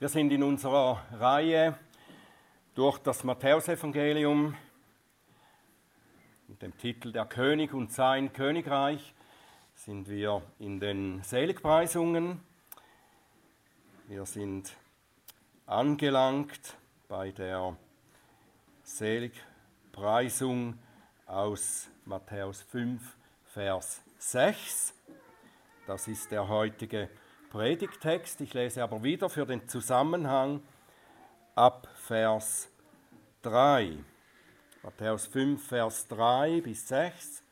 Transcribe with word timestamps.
Wir 0.00 0.08
sind 0.08 0.32
in 0.32 0.42
unserer 0.42 1.04
Reihe 1.12 1.78
durch 2.74 2.98
das 2.98 3.22
Matthäusevangelium 3.22 4.56
mit 6.48 6.62
dem 6.62 6.76
Titel 6.76 7.12
Der 7.12 7.26
König 7.26 7.72
und 7.72 7.92
sein 7.92 8.32
Königreich 8.32 9.14
sind 9.72 10.08
wir 10.08 10.42
in 10.58 10.80
den 10.80 11.22
Seligpreisungen. 11.22 12.40
Wir 14.08 14.26
sind 14.26 14.72
angelangt 15.64 16.76
bei 17.06 17.30
der 17.30 17.76
Seligpreisung 18.82 20.76
aus 21.24 21.88
Matthäus 22.04 22.62
5, 22.62 23.00
Vers 23.44 24.02
6. 24.18 24.92
Das 25.86 26.08
ist 26.08 26.32
der 26.32 26.48
heutige 26.48 27.08
Predigtext. 27.54 28.40
Ich 28.40 28.52
lese 28.52 28.82
aber 28.82 29.04
wieder 29.04 29.30
für 29.30 29.46
den 29.46 29.68
Zusammenhang 29.68 30.60
ab 31.54 31.86
Vers 31.94 32.68
3. 33.42 33.96
Matthäus 34.82 35.28
5, 35.28 35.64
Vers 35.64 36.08
3 36.08 36.62
bis 36.62 36.88
6 36.88 37.44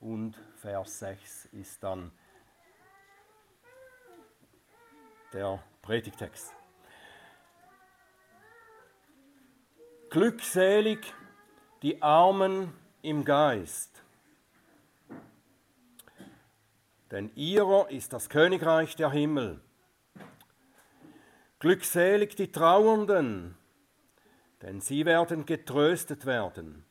und 0.00 0.36
Vers 0.56 0.98
6 0.98 1.46
ist 1.52 1.82
dann 1.82 2.12
der 5.32 5.64
Predigtext. 5.80 6.52
Glückselig 10.10 11.14
die 11.80 12.02
Armen 12.02 12.74
im 13.00 13.24
Geist 13.24 14.04
denn 17.10 17.30
ihrer 17.34 17.90
ist 17.90 18.12
das 18.12 18.28
Königreich 18.28 18.96
der 18.96 19.10
Himmel. 19.10 19.60
Glückselig 21.58 22.36
die 22.36 22.52
Trauernden, 22.52 23.56
denn 24.62 24.80
sie 24.80 25.04
werden 25.06 25.46
getröstet 25.46 26.26
werden. 26.26 26.84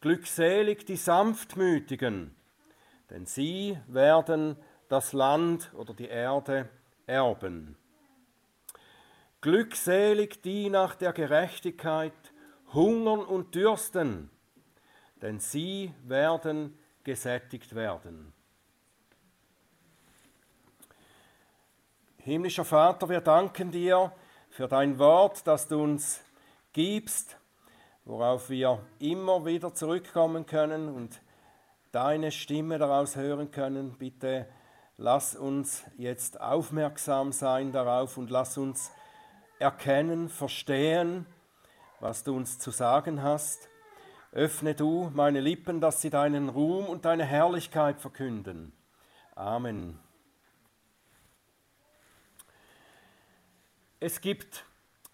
Glückselig 0.00 0.86
die 0.86 0.96
Sanftmütigen, 0.96 2.34
denn 3.10 3.26
sie 3.26 3.78
werden 3.88 4.56
das 4.88 5.12
Land 5.12 5.72
oder 5.74 5.94
die 5.94 6.06
Erde 6.06 6.68
erben. 7.06 7.76
Glückselig 9.40 10.42
die 10.42 10.70
nach 10.70 10.94
der 10.94 11.12
Gerechtigkeit 11.12 12.12
hungern 12.72 13.20
und 13.20 13.54
dürsten, 13.54 14.30
denn 15.22 15.40
sie 15.40 15.92
werden 16.04 16.78
gesättigt 17.02 17.74
werden. 17.74 18.32
Himmlischer 22.28 22.66
Vater, 22.66 23.08
wir 23.08 23.22
danken 23.22 23.70
dir 23.70 24.12
für 24.50 24.68
dein 24.68 24.98
Wort, 24.98 25.46
das 25.46 25.66
du 25.66 25.82
uns 25.82 26.20
gibst, 26.74 27.38
worauf 28.04 28.50
wir 28.50 28.80
immer 28.98 29.46
wieder 29.46 29.72
zurückkommen 29.72 30.44
können 30.44 30.90
und 30.90 31.22
deine 31.90 32.30
Stimme 32.30 32.76
daraus 32.76 33.16
hören 33.16 33.50
können. 33.50 33.96
Bitte 33.96 34.46
lass 34.98 35.36
uns 35.36 35.84
jetzt 35.96 36.38
aufmerksam 36.38 37.32
sein 37.32 37.72
darauf 37.72 38.18
und 38.18 38.28
lass 38.28 38.58
uns 38.58 38.90
erkennen, 39.58 40.28
verstehen, 40.28 41.24
was 41.98 42.24
du 42.24 42.36
uns 42.36 42.58
zu 42.58 42.70
sagen 42.70 43.22
hast. 43.22 43.70
Öffne 44.32 44.74
du 44.74 45.10
meine 45.14 45.40
Lippen, 45.40 45.80
dass 45.80 46.02
sie 46.02 46.10
deinen 46.10 46.50
Ruhm 46.50 46.84
und 46.84 47.06
deine 47.06 47.24
Herrlichkeit 47.24 48.02
verkünden. 48.02 48.74
Amen. 49.34 49.98
Es 54.00 54.20
gibt 54.20 54.64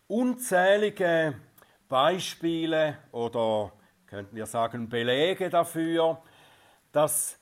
unzählige 0.08 1.40
Beispiele 1.88 2.98
oder 3.12 3.72
könnten 4.06 4.36
wir 4.36 4.44
sagen 4.44 4.90
Belege 4.90 5.48
dafür, 5.48 6.20
dass 6.92 7.38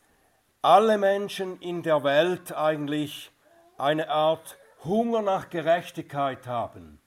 alle 0.63 0.99
Menschen 0.99 1.61
in 1.61 1.83
der 1.83 2.05
Welt 2.05 2.53
eigentlich 2.53 3.33
eine 3.77 4.09
Art 4.09 4.57
Hunger 4.85 5.21
nach 5.21 5.51
Gerechtigkeit 5.51 6.47
haben. 6.47 7.01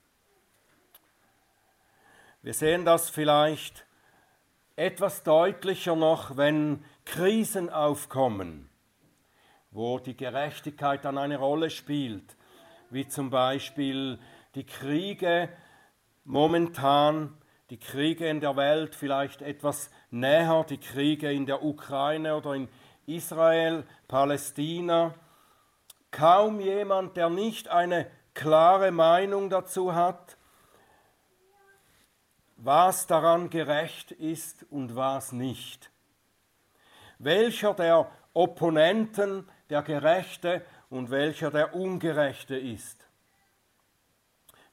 Wir 2.42 2.52
sehen 2.52 2.84
das 2.84 3.08
vielleicht 3.08 3.86
etwas 4.76 5.22
deutlicher 5.22 5.96
noch, 5.96 6.36
wenn 6.36 6.84
Krisen 7.06 7.70
aufkommen, 7.70 8.68
wo 9.70 9.98
die 9.98 10.14
Gerechtigkeit 10.14 11.06
dann 11.06 11.16
eine 11.16 11.38
Rolle 11.38 11.70
spielt 11.70 12.36
wie 12.90 13.08
zum 13.08 13.30
Beispiel 13.30 14.18
die 14.54 14.64
Kriege 14.64 15.48
momentan, 16.24 17.36
die 17.70 17.78
Kriege 17.78 18.28
in 18.28 18.40
der 18.40 18.56
Welt 18.56 18.94
vielleicht 18.94 19.42
etwas 19.42 19.90
näher, 20.10 20.64
die 20.68 20.78
Kriege 20.78 21.32
in 21.32 21.46
der 21.46 21.62
Ukraine 21.62 22.36
oder 22.36 22.54
in 22.54 22.68
Israel, 23.06 23.84
Palästina. 24.08 25.14
Kaum 26.10 26.60
jemand, 26.60 27.16
der 27.16 27.30
nicht 27.30 27.68
eine 27.68 28.10
klare 28.34 28.90
Meinung 28.90 29.50
dazu 29.50 29.94
hat, 29.94 30.36
was 32.56 33.06
daran 33.06 33.50
gerecht 33.50 34.12
ist 34.12 34.64
und 34.70 34.96
was 34.96 35.32
nicht. 35.32 35.90
Welcher 37.18 37.74
der 37.74 38.10
Opponenten, 38.32 39.48
der 39.70 39.82
Gerechte 39.82 40.64
und 40.90 41.10
welcher 41.10 41.50
der 41.50 41.74
Ungerechte 41.74 42.56
ist. 42.56 43.06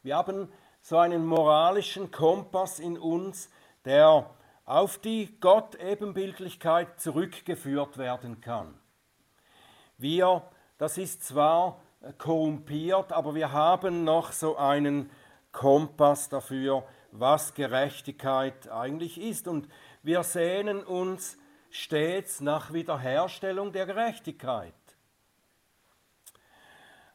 Wir 0.02 0.18
haben 0.18 0.52
so 0.82 0.98
einen 0.98 1.26
moralischen 1.26 2.12
Kompass 2.12 2.80
in 2.80 2.98
uns, 2.98 3.50
der 3.86 4.30
auf 4.66 4.98
die 4.98 5.40
Gott-Ebenbildlichkeit 5.40 7.00
zurückgeführt 7.00 7.98
werden 7.98 8.42
kann. 8.42 8.78
Wir, 9.98 10.44
das 10.78 10.98
ist 10.98 11.24
zwar 11.24 11.82
korrumpiert, 12.18 13.12
aber 13.12 13.36
wir 13.36 13.52
haben 13.52 14.04
noch 14.04 14.32
so 14.32 14.58
einen 14.58 15.10
Kompass 15.52 16.30
dafür, 16.30 16.84
was 17.12 17.54
Gerechtigkeit 17.54 18.70
eigentlich 18.70 19.20
ist. 19.22 19.48
Und 19.48 19.70
wir 20.02 20.24
sehnen 20.24 20.84
uns 20.84 21.38
stets 21.70 22.42
nach 22.42 22.74
Wiederherstellung 22.74 23.72
der 23.72 23.86
Gerechtigkeit. 23.86 24.74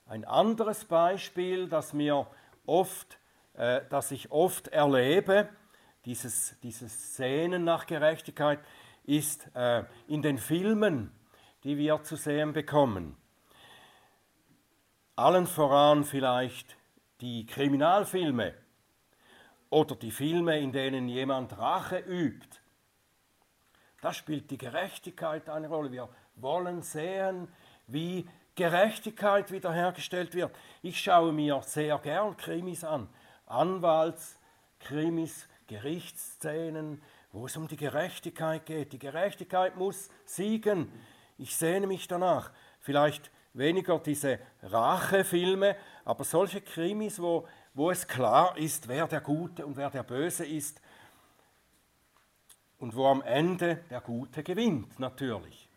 Ein 0.09 0.25
anderes 0.25 0.87
Beispiel, 0.87 1.69
das 1.69 1.93
mir 1.93 2.27
oft, 2.65 3.19
äh, 3.53 3.83
das 3.91 4.11
ich 4.11 4.31
oft 4.31 4.69
erlebe, 4.69 5.51
dieses, 6.07 6.59
dieses 6.63 7.15
Sehnen 7.15 7.65
nach 7.65 7.87
Gerechtigkeit, 7.87 8.59
ist 9.05 9.55
äh, 9.55 9.85
in 10.07 10.23
den 10.23 10.39
Filmen, 10.39 11.13
die 11.63 11.77
wir 11.77 12.03
zu 12.05 12.17
sehen 12.17 12.55
bekommen. 12.55 13.19
Allen 15.15 15.47
voran 15.47 16.05
vielleicht 16.05 16.79
die 17.21 17.45
Kriminalfilme 17.45 18.55
oder 19.69 19.95
die 19.95 20.11
Filme, 20.11 20.59
in 20.59 20.73
denen 20.73 21.09
jemand 21.09 21.59
Rache 21.59 21.99
übt. 21.99 22.61
Da 24.01 24.15
spielt 24.15 24.51
die 24.51 24.59
Gerechtigkeit 24.59 25.51
eine 25.51 25.69
Rolle. 25.69 25.93
Wir 25.93 26.09
wollen 26.37 26.81
sehen, 26.81 27.49
wie 27.89 28.27
Gerechtigkeit 28.59 29.53
wiederhergestellt 29.53 30.35
wird. 30.35 30.51
Ich 30.83 31.01
schaue 31.01 31.33
mir 31.33 31.63
sehr 31.65 31.97
gern 31.99 32.37
Krimis 32.37 32.83
an. 32.83 33.09
Anwaltskrimis, 33.47 35.49
Gerichtsszenen, 35.69 37.01
wo 37.31 37.47
es 37.47 37.57
um 37.57 37.69
die 37.69 37.77
Gerechtigkeit 37.77 38.67
geht. 38.67 38.93
Die 38.93 38.99
Gerechtigkeit 38.99 39.77
muss 39.77 40.09
siegen. 40.25 40.91
Ich 41.39 41.57
sehne 41.57 41.87
mich 41.87 42.09
danach. 42.09 42.51
Vielleicht 42.81 43.31
weniger 43.55 44.01
diese 44.01 44.41
Rachefilme, 44.63 45.77
aber 46.05 46.25
solche 46.25 46.61
Krimis, 46.61 47.23
wo, 47.23 47.47
wo 47.75 47.93
es 47.93 48.09
klar 48.09 48.59
ist, 48.59 48.89
wer 48.89 49.07
der 49.07 49.21
Gute 49.21 49.67
und 49.67 49.77
wer 49.77 49.91
der 49.91 50.03
Böse 50.03 50.45
ist 50.45 50.83
und 52.81 52.97
wo 52.97 53.07
am 53.07 53.23
Ende 53.23 53.77
der 53.89 54.01
Gute 54.01 54.43
gewinnt, 54.43 54.99
natürlich 54.99 55.68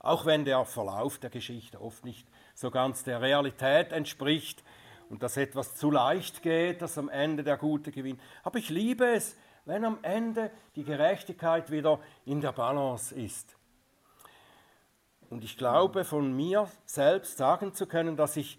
auch 0.00 0.26
wenn 0.26 0.44
der 0.44 0.64
Verlauf 0.64 1.18
der 1.18 1.30
Geschichte 1.30 1.80
oft 1.80 2.04
nicht 2.04 2.26
so 2.54 2.70
ganz 2.70 3.04
der 3.04 3.20
Realität 3.20 3.92
entspricht 3.92 4.64
und 5.10 5.22
das 5.22 5.36
etwas 5.36 5.76
zu 5.76 5.90
leicht 5.90 6.42
geht, 6.42 6.82
dass 6.82 6.98
am 6.98 7.08
Ende 7.08 7.44
der 7.44 7.56
Gute 7.56 7.92
gewinnt. 7.92 8.20
Aber 8.42 8.58
ich 8.58 8.70
liebe 8.70 9.06
es, 9.06 9.36
wenn 9.66 9.84
am 9.84 9.98
Ende 10.02 10.50
die 10.74 10.84
Gerechtigkeit 10.84 11.70
wieder 11.70 12.00
in 12.24 12.40
der 12.40 12.52
Balance 12.52 13.14
ist. 13.14 13.56
Und 15.28 15.44
ich 15.44 15.56
glaube 15.56 16.04
von 16.04 16.34
mir 16.34 16.68
selbst 16.86 17.36
sagen 17.36 17.74
zu 17.74 17.86
können, 17.86 18.16
dass 18.16 18.36
ich 18.36 18.58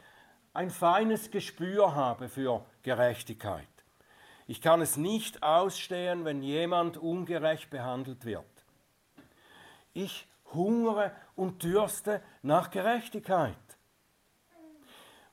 ein 0.54 0.70
feines 0.70 1.32
Gespür 1.32 1.96
habe 1.96 2.30
für 2.30 2.64
Gerechtigkeit. 2.84 3.68
Ich 4.48 4.62
kann 4.62 4.82
es 4.82 4.96
nicht 4.96 5.44
ausstehen, 5.44 6.24
wenn 6.24 6.44
jemand 6.44 6.98
ungerecht 6.98 7.70
behandelt 7.70 8.26
wird. 8.26 8.46
Ich 9.94 10.28
hungere 10.54 11.12
und 11.36 11.64
dürste 11.64 12.22
nach 12.42 12.72
Gerechtigkeit. 12.72 13.56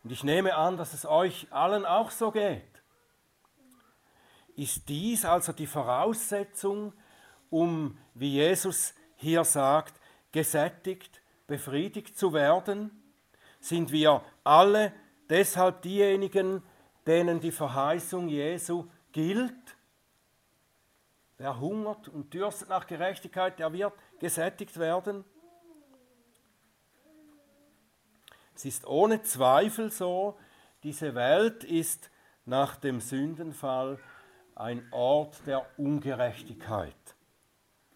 und 0.05 0.13
ich 0.13 0.25
nehme 0.25 0.55
an, 0.55 0.77
dass 0.77 0.95
es 0.95 1.05
euch 1.05 1.47
allen 1.51 1.85
auch 1.85 2.11
so 2.11 2.31
geht, 2.31 2.83
ist 4.57 4.89
dies 4.89 5.25
also 5.25 5.53
die 5.53 5.67
Voraussetzung, 5.67 6.93
um, 7.51 7.97
wie 8.15 8.33
Jesus 8.33 8.95
hier 9.17 9.45
sagt, 9.45 10.01
gesättigt, 10.33 11.23
befriedigt 11.47 12.19
zu 12.19 12.33
werden? 12.33 12.91
Sind 13.61 13.93
wir 13.93 14.23
alle 14.45 14.93
deshalb 15.29 15.83
diejenigen, 15.83 16.63
denen 17.07 17.41
die 17.41 17.53
Verheißung 17.53 18.29
Jesu 18.29 18.87
gilt? 19.13 19.77
Wer 21.37 21.61
hungert 21.61 22.09
und 22.09 22.35
dürstet 22.35 22.69
nach 22.69 22.87
Gerechtigkeit, 22.87 23.59
der 23.59 23.73
wird 23.73 23.93
gesättigt 24.19 24.77
werden. 24.79 25.25
Es 28.59 28.65
ist 28.65 28.89
ohne 28.89 29.23
Zweifel 29.23 29.93
so, 29.93 30.37
diese 30.83 31.15
Welt 31.15 31.63
ist 31.63 32.11
nach 32.45 32.75
dem 32.75 33.01
Sündenfall 33.01 34.01
ein 34.57 34.85
Ort 34.91 35.47
der 35.47 35.65
Ungerechtigkeit, 35.79 37.15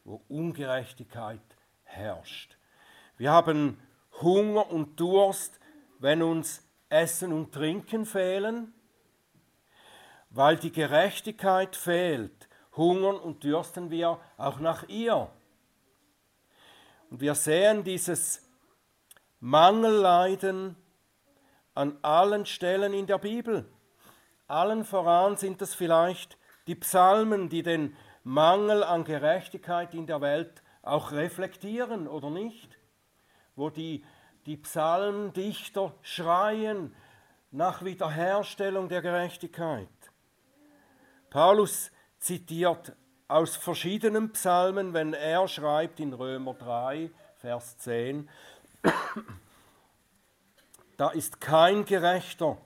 wo 0.05 0.23
Ungerechtigkeit 0.29 1.41
herrscht. 1.83 2.57
Wir 3.17 3.33
haben 3.33 3.77
Hunger 4.21 4.71
und 4.71 5.01
Durst, 5.01 5.59
wenn 5.99 6.23
uns 6.23 6.63
Essen 6.89 7.33
und 7.33 7.51
Trinken 7.53 8.07
fehlen, 8.07 8.73
weil 10.31 10.57
die 10.59 10.71
Gerechtigkeit 10.71 11.75
fehlt, 11.75 12.49
hungern 12.77 13.17
und 13.17 13.43
dürsten 13.43 13.91
wir 13.91 14.21
auch 14.37 14.61
nach 14.61 14.89
ihr. 14.89 15.29
Und 17.11 17.21
wir 17.21 17.35
sehen 17.35 17.83
dieses 17.83 18.52
Mangelleiden 19.45 20.77
an 21.75 21.99
allen 22.03 22.47
Stellen 22.47 22.95
in 22.95 23.09
der 23.09 23.19
Bibel. 23.19 23.69
Allen 24.47 24.85
voran 24.85 25.37
sind 25.37 25.61
es 25.63 25.75
vielleicht 25.75 26.39
die 26.69 26.77
Psalmen, 26.77 27.49
die 27.49 27.65
den 27.65 27.97
Mangel 28.23 28.85
an 28.85 29.03
Gerechtigkeit 29.03 29.95
in 29.95 30.07
der 30.07 30.21
Welt 30.21 30.63
auch 30.83 31.11
reflektieren, 31.11 32.07
oder 32.07 32.31
nicht? 32.31 32.79
Wo 33.57 33.69
die, 33.69 34.05
die 34.47 34.59
Psalmdichter 34.59 35.93
schreien 36.03 36.95
nach 37.51 37.85
Wiederherstellung 37.85 38.89
der 38.89 39.03
Gerechtigkeit. 39.03 39.89
Paulus 41.31 41.91
zitiert 42.21 42.95
aus 43.27 43.57
verschiedenen 43.57 44.31
Psalmen, 44.35 44.95
wenn 44.95 45.15
er 45.15 45.49
schreibt 45.49 45.99
in 45.99 46.13
Römer 46.13 46.55
3, 46.55 47.11
Vers 47.43 47.77
10, 47.79 48.29
da 50.97 51.11
ist 51.11 51.41
kein 51.41 51.85
Gerechter, 51.85 52.57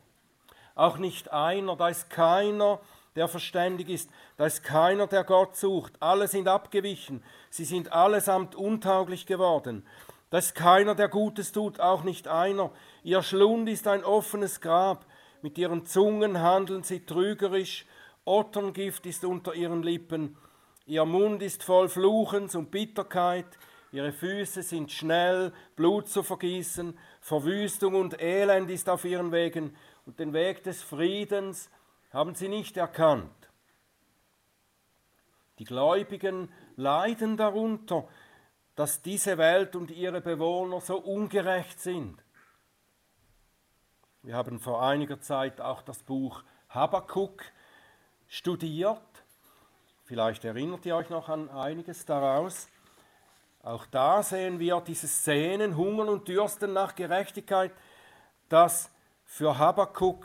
auch 0.74 0.98
nicht 0.98 1.32
einer, 1.32 1.76
da 1.76 1.88
ist 1.88 2.10
keiner, 2.10 2.80
der 3.14 3.28
verständig 3.28 3.88
ist, 3.88 4.10
da 4.36 4.46
ist 4.46 4.62
keiner, 4.62 5.06
der 5.06 5.24
Gott 5.24 5.56
sucht, 5.56 5.94
alle 6.00 6.28
sind 6.28 6.48
abgewichen, 6.48 7.22
sie 7.50 7.64
sind 7.64 7.92
allesamt 7.92 8.54
untauglich 8.54 9.26
geworden, 9.26 9.86
da 10.30 10.38
ist 10.38 10.54
keiner, 10.54 10.94
der 10.94 11.08
Gutes 11.08 11.52
tut, 11.52 11.80
auch 11.80 12.02
nicht 12.02 12.28
einer, 12.28 12.70
ihr 13.02 13.22
Schlund 13.22 13.68
ist 13.68 13.86
ein 13.88 14.04
offenes 14.04 14.60
Grab, 14.60 15.06
mit 15.40 15.56
ihren 15.58 15.86
Zungen 15.86 16.40
handeln 16.40 16.82
sie 16.82 17.06
trügerisch, 17.06 17.86
Otterngift 18.24 19.06
ist 19.06 19.24
unter 19.24 19.54
ihren 19.54 19.82
Lippen, 19.82 20.36
ihr 20.84 21.04
Mund 21.04 21.42
ist 21.42 21.62
voll 21.62 21.88
Fluchens 21.88 22.54
und 22.54 22.70
Bitterkeit, 22.70 23.46
ihre 23.93 24.12
Füße 24.12 24.62
sind 24.62 24.93
schnell, 24.93 25.53
Blut 25.75 26.09
zu 26.09 26.23
vergießen, 26.23 26.99
Verwüstung 27.21 27.94
und 27.94 28.21
Elend 28.21 28.71
ist 28.71 28.88
auf 28.88 29.05
ihren 29.05 29.33
Wegen, 29.33 29.77
und 30.06 30.21
den 30.21 30.33
Weg 30.33 30.62
des 30.62 30.83
Friedens 30.83 31.71
haben 32.12 32.35
sie 32.35 32.49
nicht 32.49 32.77
erkannt. 32.77 33.50
Die 35.59 35.65
Gläubigen 35.65 36.53
leiden 36.77 37.37
darunter, 37.37 38.06
dass 38.77 39.03
diese 39.03 39.38
Welt 39.38 39.75
und 39.75 39.91
ihre 39.91 40.21
Bewohner 40.21 40.81
so 40.81 40.99
ungerecht 40.99 41.81
sind. 41.81 42.23
Wir 44.23 44.35
haben 44.35 44.61
vor 44.61 44.83
einiger 44.83 45.21
Zeit 45.21 45.61
auch 45.61 45.83
das 45.83 46.03
Buch 46.03 46.43
Habakkuk 46.69 47.43
studiert. 48.29 49.00
Vielleicht 50.05 50.44
erinnert 50.44 50.85
ihr 50.85 50.97
euch 50.97 51.11
noch 51.11 51.29
an 51.29 51.49
einiges 51.49 52.05
daraus. 52.05 52.69
Auch 53.66 53.84
da 53.86 54.22
sehen 54.22 54.60
wir 54.60 54.80
dieses 54.80 55.24
Sehnen, 55.24 55.76
Hungern 55.76 56.08
und 56.08 56.28
Dürsten 56.28 56.72
nach 56.72 56.94
Gerechtigkeit, 56.94 57.72
das 58.48 58.92
für 59.24 59.58
Habakkuk 59.58 60.24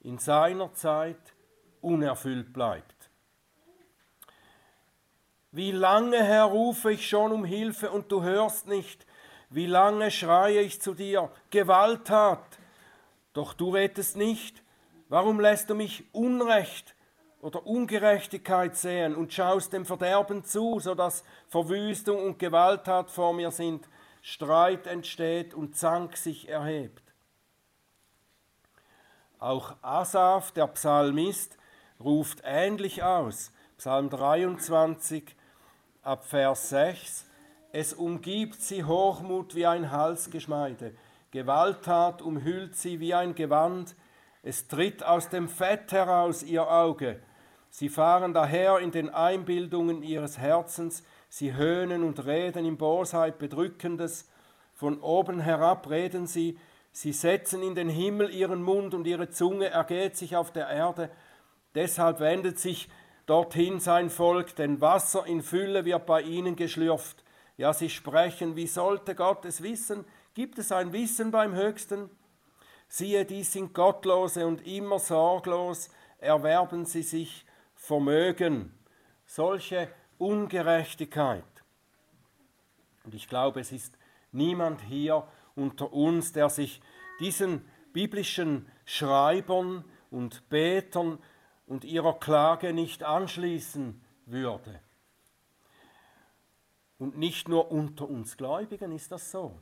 in 0.00 0.18
seiner 0.18 0.74
Zeit 0.74 1.32
unerfüllt 1.80 2.52
bleibt. 2.52 3.08
Wie 5.50 5.72
lange, 5.72 6.22
Herr, 6.22 6.44
rufe 6.44 6.92
ich 6.92 7.08
schon 7.08 7.32
um 7.32 7.46
Hilfe 7.46 7.90
und 7.90 8.12
du 8.12 8.22
hörst 8.22 8.66
nicht? 8.66 9.06
Wie 9.48 9.64
lange 9.64 10.10
schreie 10.10 10.60
ich 10.60 10.82
zu 10.82 10.92
dir, 10.92 11.30
Gewalttat, 11.48 12.58
doch 13.32 13.54
du 13.54 13.70
rettest 13.70 14.14
nicht? 14.14 14.62
Warum 15.08 15.40
lässt 15.40 15.70
du 15.70 15.74
mich 15.74 16.04
Unrecht 16.12 16.95
oder 17.46 17.64
Ungerechtigkeit 17.64 18.76
sehen 18.76 19.14
und 19.14 19.32
schaust 19.32 19.72
dem 19.72 19.86
Verderben 19.86 20.44
zu, 20.44 20.80
so 20.80 20.96
dass 20.96 21.22
Verwüstung 21.46 22.20
und 22.24 22.40
Gewalttat 22.40 23.08
vor 23.08 23.32
mir 23.34 23.52
sind, 23.52 23.88
Streit 24.20 24.88
entsteht 24.88 25.54
und 25.54 25.76
Zank 25.76 26.16
sich 26.16 26.48
erhebt? 26.48 27.04
Auch 29.38 29.76
Asaf, 29.80 30.50
der 30.50 30.66
Psalmist, 30.66 31.56
ruft 32.00 32.42
ähnlich 32.42 33.04
aus. 33.04 33.52
Psalm 33.78 34.10
23 34.10 35.36
ab 36.02 36.24
Vers 36.24 36.70
6. 36.70 37.26
Es 37.70 37.94
umgibt 37.94 38.60
sie 38.60 38.82
Hochmut 38.82 39.54
wie 39.54 39.66
ein 39.66 39.92
Halsgeschmeide, 39.92 40.96
Gewalttat 41.30 42.22
umhüllt 42.22 42.74
sie 42.74 42.98
wie 42.98 43.14
ein 43.14 43.36
Gewand, 43.36 43.94
es 44.42 44.66
tritt 44.66 45.04
aus 45.04 45.28
dem 45.28 45.48
Fett 45.48 45.92
heraus 45.92 46.42
ihr 46.42 46.68
Auge. 46.68 47.20
Sie 47.78 47.90
fahren 47.90 48.32
daher 48.32 48.78
in 48.78 48.90
den 48.90 49.10
Einbildungen 49.10 50.02
ihres 50.02 50.38
Herzens, 50.38 51.02
sie 51.28 51.52
höhnen 51.52 52.04
und 52.04 52.24
reden 52.24 52.64
in 52.64 52.78
Bosheit 52.78 53.38
Bedrückendes, 53.38 54.30
von 54.72 54.98
oben 55.00 55.40
herab 55.40 55.90
reden 55.90 56.26
sie, 56.26 56.58
sie 56.90 57.12
setzen 57.12 57.62
in 57.62 57.74
den 57.74 57.90
Himmel 57.90 58.30
ihren 58.30 58.62
Mund 58.62 58.94
und 58.94 59.06
ihre 59.06 59.28
Zunge 59.28 59.66
ergeht 59.68 60.16
sich 60.16 60.36
auf 60.36 60.52
der 60.52 60.70
Erde. 60.70 61.10
Deshalb 61.74 62.18
wendet 62.18 62.58
sich 62.58 62.88
dorthin 63.26 63.78
sein 63.78 64.08
Volk, 64.08 64.56
denn 64.56 64.80
Wasser 64.80 65.26
in 65.26 65.42
Fülle 65.42 65.84
wird 65.84 66.06
bei 66.06 66.22
ihnen 66.22 66.56
geschlürft. 66.56 67.24
Ja, 67.58 67.74
sie 67.74 67.90
sprechen, 67.90 68.56
wie 68.56 68.68
sollte 68.68 69.14
Gott 69.14 69.44
es 69.44 69.62
wissen? 69.62 70.06
Gibt 70.32 70.58
es 70.58 70.72
ein 70.72 70.94
Wissen 70.94 71.30
beim 71.30 71.54
Höchsten? 71.54 72.08
Siehe, 72.88 73.26
dies 73.26 73.52
sind 73.52 73.74
Gottlose 73.74 74.46
und 74.46 74.66
immer 74.66 74.98
sorglos 74.98 75.90
erwerben 76.18 76.86
sie 76.86 77.02
sich 77.02 77.45
Vermögen. 77.76 78.76
Solche 79.24 79.88
Ungerechtigkeit. 80.18 81.44
Und 83.04 83.14
ich 83.14 83.28
glaube, 83.28 83.60
es 83.60 83.70
ist 83.70 83.96
niemand 84.32 84.80
hier 84.82 85.26
unter 85.54 85.92
uns, 85.92 86.32
der 86.32 86.50
sich 86.50 86.80
diesen 87.20 87.64
biblischen 87.92 88.68
Schreibern 88.84 89.84
und 90.10 90.48
Betern 90.48 91.18
und 91.66 91.84
ihrer 91.84 92.18
Klage 92.18 92.72
nicht 92.72 93.04
anschließen 93.04 94.00
würde. 94.26 94.80
Und 96.98 97.16
nicht 97.18 97.48
nur 97.48 97.70
unter 97.70 98.08
uns 98.08 98.36
Gläubigen 98.36 98.92
ist 98.92 99.12
das 99.12 99.30
so. 99.30 99.60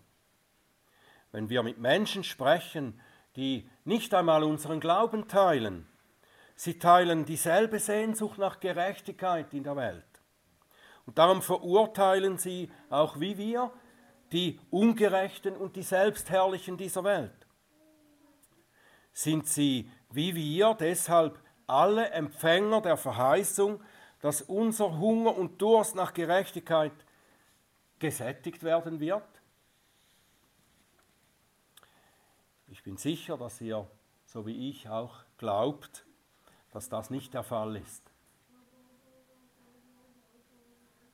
Wenn 1.32 1.48
wir 1.48 1.62
mit 1.62 1.78
Menschen 1.78 2.22
sprechen, 2.22 3.00
die 3.36 3.68
nicht 3.84 4.14
einmal 4.14 4.44
unseren 4.44 4.80
Glauben 4.80 5.26
teilen. 5.26 5.86
Sie 6.56 6.78
teilen 6.78 7.24
dieselbe 7.24 7.78
Sehnsucht 7.78 8.38
nach 8.38 8.60
Gerechtigkeit 8.60 9.52
in 9.54 9.64
der 9.64 9.76
Welt. 9.76 10.04
Und 11.06 11.18
darum 11.18 11.42
verurteilen 11.42 12.38
sie 12.38 12.70
auch 12.90 13.20
wie 13.20 13.36
wir 13.36 13.72
die 14.32 14.60
Ungerechten 14.70 15.56
und 15.56 15.76
die 15.76 15.82
Selbstherrlichen 15.82 16.76
dieser 16.76 17.04
Welt. 17.04 17.46
Sind 19.12 19.46
sie 19.46 19.90
wie 20.10 20.34
wir 20.34 20.74
deshalb 20.74 21.38
alle 21.66 22.10
Empfänger 22.10 22.80
der 22.80 22.96
Verheißung, 22.96 23.82
dass 24.20 24.42
unser 24.42 24.98
Hunger 24.98 25.36
und 25.36 25.60
Durst 25.60 25.94
nach 25.94 26.14
Gerechtigkeit 26.14 26.92
gesättigt 27.98 28.62
werden 28.62 29.00
wird? 29.00 29.22
Ich 32.68 32.82
bin 32.82 32.96
sicher, 32.96 33.36
dass 33.36 33.60
ihr, 33.60 33.88
so 34.24 34.46
wie 34.46 34.70
ich, 34.70 34.88
auch 34.88 35.24
glaubt, 35.38 36.06
dass 36.74 36.88
das 36.88 37.08
nicht 37.08 37.32
der 37.32 37.44
Fall 37.44 37.76
ist. 37.76 38.02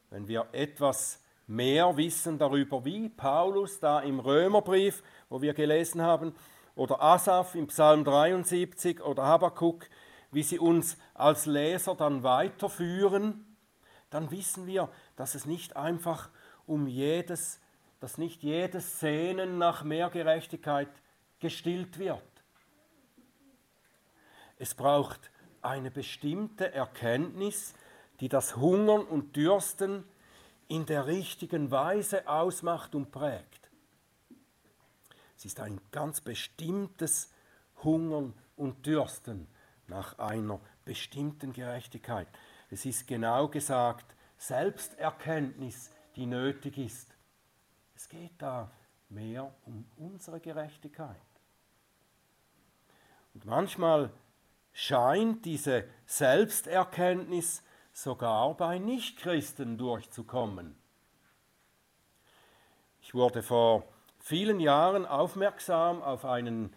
Wenn 0.09 0.27
wir 0.27 0.49
etwas 0.53 1.23
mehr 1.47 1.99
wissen 1.99 2.39
darüber, 2.39 2.87
wie 2.87 3.11
Paulus 3.11 3.79
da 3.79 4.01
im 4.01 4.21
Römerbrief, 4.21 5.03
wo 5.29 5.43
wir 5.43 5.53
gelesen 5.53 6.01
haben, 6.01 6.35
oder 6.75 7.03
Asaf 7.03 7.55
im 7.55 7.67
Psalm 7.67 8.05
73 8.05 9.03
oder 9.03 9.25
Habakkuk, 9.27 9.87
wie 10.33 10.43
sie 10.43 10.59
uns 10.59 10.97
als 11.13 11.45
Leser 11.45 11.95
dann 11.95 12.23
weiterführen, 12.23 13.45
dann 14.09 14.31
wissen 14.31 14.67
wir, 14.67 14.89
dass 15.17 15.35
es 15.35 15.45
nicht 15.45 15.77
einfach 15.77 16.31
um 16.67 16.87
jedes, 16.87 17.61
dass 18.01 18.17
nicht 18.17 18.43
jedes 18.43 18.99
Sehnen 18.99 19.59
nach 19.59 19.85
mehr 19.85 20.09
Gerechtigkeit 20.09 20.89
gestillt 21.39 21.99
wird. 21.99 22.23
Es 24.57 24.75
braucht 24.75 25.31
eine 25.63 25.91
bestimmte 25.91 26.73
Erkenntnis, 26.73 27.75
die 28.21 28.29
das 28.29 28.57
Hungern 28.57 29.03
und 29.03 29.37
Dürsten 29.37 30.05
in 30.69 30.87
der 30.87 31.07
richtigen 31.07 31.71
Weise 31.71 32.29
ausmacht 32.29 32.95
und 32.95 33.11
prägt. 33.11 33.71
Es 35.37 35.45
ist 35.45 35.61
ein 35.61 35.81
ganz 35.91 36.21
bestimmtes 36.21 37.33
Hungern 37.83 38.35
und 38.57 38.85
Dürsten 38.85 39.49
nach 39.87 40.19
einer 40.19 40.61
bestimmten 40.85 41.53
Gerechtigkeit. 41.53 42.29
Es 42.71 42.85
ist 42.85 43.07
genau 43.07 43.49
gesagt 43.49 44.15
Selbsterkenntnis, 44.37 45.91
die 46.17 46.27
nötig 46.27 46.79
ist. 46.79 47.15
Es 47.97 48.09
geht 48.09 48.33
da 48.39 48.71
mehr 49.09 49.53
um 49.65 49.85
unsere 49.97 50.41
Gerechtigkeit. 50.41 51.17
Und 53.35 53.45
manchmal 53.45 54.11
scheint 54.73 55.45
diese 55.45 55.85
Selbsterkenntnis 56.07 57.63
sogar 57.93 58.57
bei 58.57 58.79
Nichtchristen 58.79 59.77
durchzukommen. 59.77 60.77
Ich 63.03 63.15
wurde 63.15 63.43
vor 63.43 63.85
vielen 64.19 64.61
Jahren 64.61 65.07
aufmerksam 65.07 66.03
auf 66.03 66.25
einen 66.25 66.73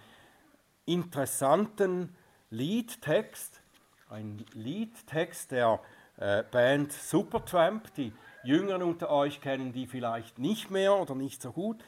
interessanten 0.86 2.16
Liedtext, 2.50 3.62
ein 4.10 4.46
Liedtext 4.54 5.52
der 5.52 5.80
äh, 6.18 6.44
Band 6.44 6.92
Supertramp. 6.92 7.94
Die 7.96 8.14
Jüngeren 8.44 8.84
unter 8.84 9.10
euch 9.10 9.42
kennen 9.42 9.72
die 9.74 9.88
vielleicht 9.88 10.40
nicht 10.40 10.70
mehr 10.70 10.96
oder 10.96 11.16
nicht 11.16 11.42
so 11.42 11.52
gut. 11.52 11.84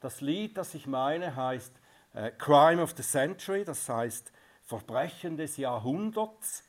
Das 0.00 0.20
Lied, 0.20 0.56
das 0.56 0.74
ich 0.74 0.86
meine, 0.86 1.36
heißt 1.36 1.74
äh, 2.14 2.30
Crime 2.32 2.82
of 2.82 2.94
the 2.96 3.02
Century, 3.02 3.64
das 3.64 3.88
heißt 3.88 4.32
Verbrechen 4.70 5.36
des 5.36 5.56
Jahrhunderts. 5.56 6.62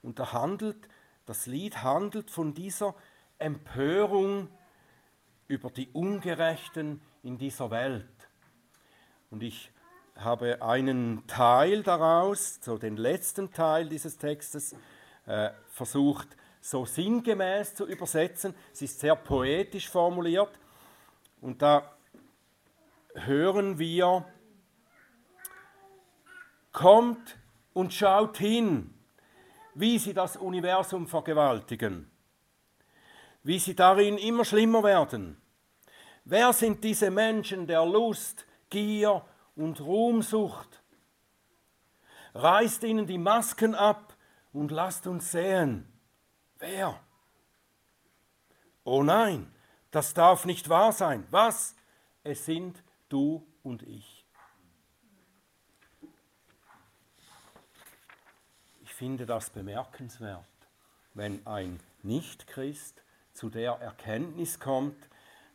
Und 0.00 0.20
da 0.20 0.32
handelt, 0.32 0.88
das 1.26 1.46
Lied 1.46 1.82
handelt 1.82 2.30
von 2.30 2.54
dieser 2.54 2.94
Empörung 3.38 4.48
über 5.48 5.70
die 5.70 5.88
Ungerechten 5.88 7.02
in 7.24 7.36
dieser 7.36 7.72
Welt. 7.72 8.28
Und 9.30 9.42
ich 9.42 9.72
habe 10.14 10.62
einen 10.62 11.26
Teil 11.26 11.82
daraus, 11.82 12.60
so 12.62 12.78
den 12.78 12.96
letzten 12.96 13.52
Teil 13.52 13.88
dieses 13.88 14.16
Textes, 14.16 14.76
äh, 15.26 15.50
versucht 15.70 16.28
so 16.60 16.84
sinngemäß 16.84 17.74
zu 17.74 17.86
übersetzen. 17.86 18.54
Es 18.72 18.82
ist 18.82 19.00
sehr 19.00 19.16
poetisch 19.16 19.88
formuliert. 19.88 20.56
Und 21.40 21.60
da 21.60 21.92
hören 23.14 23.80
wir, 23.80 24.24
kommt 26.76 27.38
und 27.72 27.94
schaut 27.94 28.36
hin, 28.36 28.92
wie 29.74 29.98
sie 29.98 30.12
das 30.12 30.36
Universum 30.36 31.06
vergewaltigen, 31.06 32.10
wie 33.42 33.58
sie 33.58 33.74
darin 33.74 34.18
immer 34.18 34.44
schlimmer 34.44 34.82
werden. 34.82 35.40
Wer 36.26 36.52
sind 36.52 36.84
diese 36.84 37.10
Menschen 37.10 37.66
der 37.66 37.86
Lust, 37.86 38.44
Gier 38.68 39.24
und 39.54 39.80
Ruhmsucht? 39.80 40.82
Reißt 42.34 42.84
ihnen 42.84 43.06
die 43.06 43.16
Masken 43.16 43.74
ab 43.74 44.14
und 44.52 44.70
lasst 44.70 45.06
uns 45.06 45.32
sehen. 45.32 45.90
Wer? 46.58 47.00
Oh 48.84 49.02
nein, 49.02 49.50
das 49.90 50.12
darf 50.12 50.44
nicht 50.44 50.68
wahr 50.68 50.92
sein. 50.92 51.26
Was? 51.30 51.74
Es 52.22 52.44
sind 52.44 52.82
du 53.08 53.46
und 53.62 53.82
ich. 53.82 54.15
Finde 58.96 59.26
das 59.26 59.50
bemerkenswert, 59.50 60.46
wenn 61.12 61.46
ein 61.46 61.80
Nichtchrist 62.02 63.02
zu 63.34 63.50
der 63.50 63.72
Erkenntnis 63.72 64.58
kommt, 64.58 64.96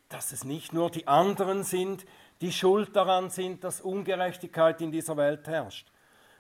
dass 0.10 0.32
es 0.32 0.44
nicht 0.44 0.74
nur 0.74 0.92
die 0.92 1.08
anderen 1.08 1.64
sind, 1.64 2.06
die 2.42 2.52
schuld 2.52 2.96
daran 2.96 3.32
sind, 3.32 3.64
dass 3.64 3.82
Ungerechtigkeit 3.82 4.80
in 4.82 4.92
dieser 4.92 5.18
Welt 5.18 5.48
herrscht, 5.48 5.92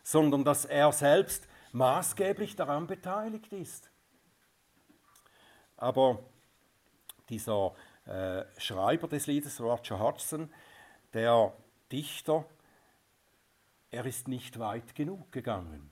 sondern 0.04 0.44
dass 0.44 0.66
er 0.66 0.92
selbst 0.92 1.48
maßgeblich 1.72 2.56
daran 2.56 2.86
beteiligt 2.86 3.52
ist. 3.52 3.90
Aber 5.78 6.20
dieser 7.30 7.74
äh, 8.06 8.44
Schreiber 8.60 9.08
des 9.08 9.26
Liedes, 9.26 9.60
Roger 9.60 9.98
Hodgson, 9.98 10.54
der 11.14 11.52
Dichter, 11.92 12.46
er 13.90 14.06
ist 14.06 14.28
nicht 14.28 14.60
weit 14.60 14.94
genug 14.94 15.32
gegangen. 15.32 15.91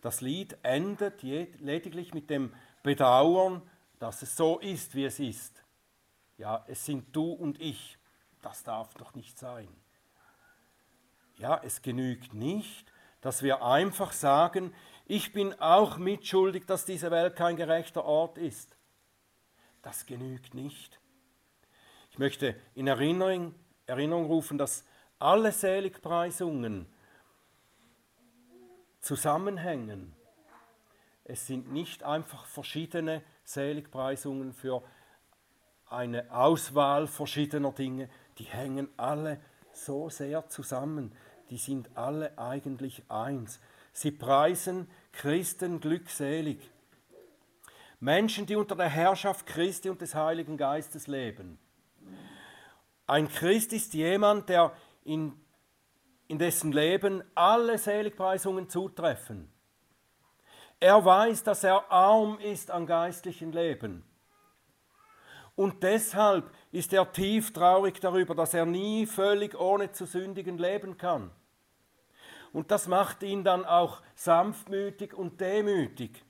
Das 0.00 0.20
Lied 0.20 0.56
endet 0.62 1.22
lediglich 1.22 2.14
mit 2.14 2.30
dem 2.30 2.54
Bedauern, 2.82 3.62
dass 3.98 4.22
es 4.22 4.36
so 4.36 4.58
ist, 4.58 4.94
wie 4.94 5.04
es 5.04 5.20
ist. 5.20 5.62
Ja, 6.38 6.64
es 6.68 6.84
sind 6.84 7.14
du 7.14 7.32
und 7.32 7.60
ich. 7.60 7.98
Das 8.40 8.62
darf 8.62 8.94
doch 8.94 9.14
nicht 9.14 9.38
sein. 9.38 9.68
Ja, 11.36 11.60
es 11.62 11.82
genügt 11.82 12.32
nicht, 12.32 12.90
dass 13.20 13.42
wir 13.42 13.62
einfach 13.62 14.12
sagen, 14.12 14.72
ich 15.06 15.32
bin 15.32 15.58
auch 15.60 15.98
mitschuldig, 15.98 16.66
dass 16.66 16.86
diese 16.86 17.10
Welt 17.10 17.36
kein 17.36 17.56
gerechter 17.56 18.04
Ort 18.04 18.38
ist. 18.38 18.76
Das 19.82 20.06
genügt 20.06 20.54
nicht. 20.54 21.00
Ich 22.10 22.18
möchte 22.18 22.54
in 22.74 22.86
Erinnerung, 22.86 23.54
Erinnerung 23.86 24.26
rufen, 24.26 24.56
dass 24.56 24.84
alle 25.18 25.52
Seligpreisungen 25.52 26.86
zusammenhängen. 29.00 30.14
Es 31.24 31.46
sind 31.46 31.72
nicht 31.72 32.02
einfach 32.02 32.46
verschiedene 32.46 33.22
Seligpreisungen 33.44 34.52
für 34.52 34.82
eine 35.86 36.30
Auswahl 36.32 37.06
verschiedener 37.06 37.72
Dinge, 37.72 38.08
die 38.38 38.44
hängen 38.44 38.88
alle 38.96 39.40
so 39.72 40.08
sehr 40.08 40.48
zusammen, 40.48 41.14
die 41.50 41.58
sind 41.58 41.96
alle 41.96 42.38
eigentlich 42.38 43.02
eins. 43.08 43.60
Sie 43.92 44.12
preisen 44.12 44.88
Christen 45.12 45.80
glückselig. 45.80 46.70
Menschen, 47.98 48.46
die 48.46 48.56
unter 48.56 48.76
der 48.76 48.88
Herrschaft 48.88 49.46
Christi 49.46 49.90
und 49.90 50.00
des 50.00 50.14
Heiligen 50.14 50.56
Geistes 50.56 51.06
leben. 51.06 51.58
Ein 53.06 53.28
Christ 53.28 53.72
ist 53.72 53.92
jemand, 53.92 54.48
der 54.48 54.72
in 55.04 55.32
in 56.30 56.38
dessen 56.38 56.70
Leben 56.70 57.24
alle 57.34 57.76
Seligpreisungen 57.76 58.68
zutreffen. 58.68 59.52
Er 60.78 61.04
weiß, 61.04 61.42
dass 61.42 61.64
er 61.64 61.90
arm 61.90 62.38
ist 62.38 62.70
an 62.70 62.86
geistlichen 62.86 63.50
Leben. 63.50 64.04
Und 65.56 65.82
deshalb 65.82 66.48
ist 66.70 66.92
er 66.92 67.10
tief 67.10 67.52
traurig 67.52 67.98
darüber, 67.98 68.36
dass 68.36 68.54
er 68.54 68.64
nie 68.64 69.06
völlig 69.06 69.58
ohne 69.58 69.90
zu 69.90 70.06
sündigen 70.06 70.56
leben 70.56 70.96
kann. 70.96 71.32
Und 72.52 72.70
das 72.70 72.86
macht 72.86 73.24
ihn 73.24 73.42
dann 73.42 73.64
auch 73.64 74.00
sanftmütig 74.14 75.12
und 75.12 75.40
demütig. 75.40 76.24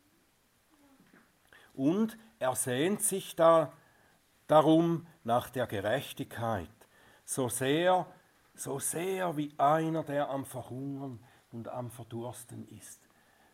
Und 1.75 2.17
er 2.39 2.55
sehnt 2.55 3.03
sich 3.03 3.37
da 3.37 3.71
darum 4.47 5.07
nach 5.25 5.51
der 5.51 5.67
Gerechtigkeit, 5.67 6.71
so 7.27 7.51
sehr 7.51 8.07
so 8.61 8.79
sehr 8.79 9.37
wie 9.37 9.53
einer, 9.57 10.03
der 10.05 10.29
am 10.29 10.45
Verhungern 10.45 11.19
und 11.51 11.69
am 11.69 11.91
Verdursten 11.91 12.69
ist. 12.69 13.01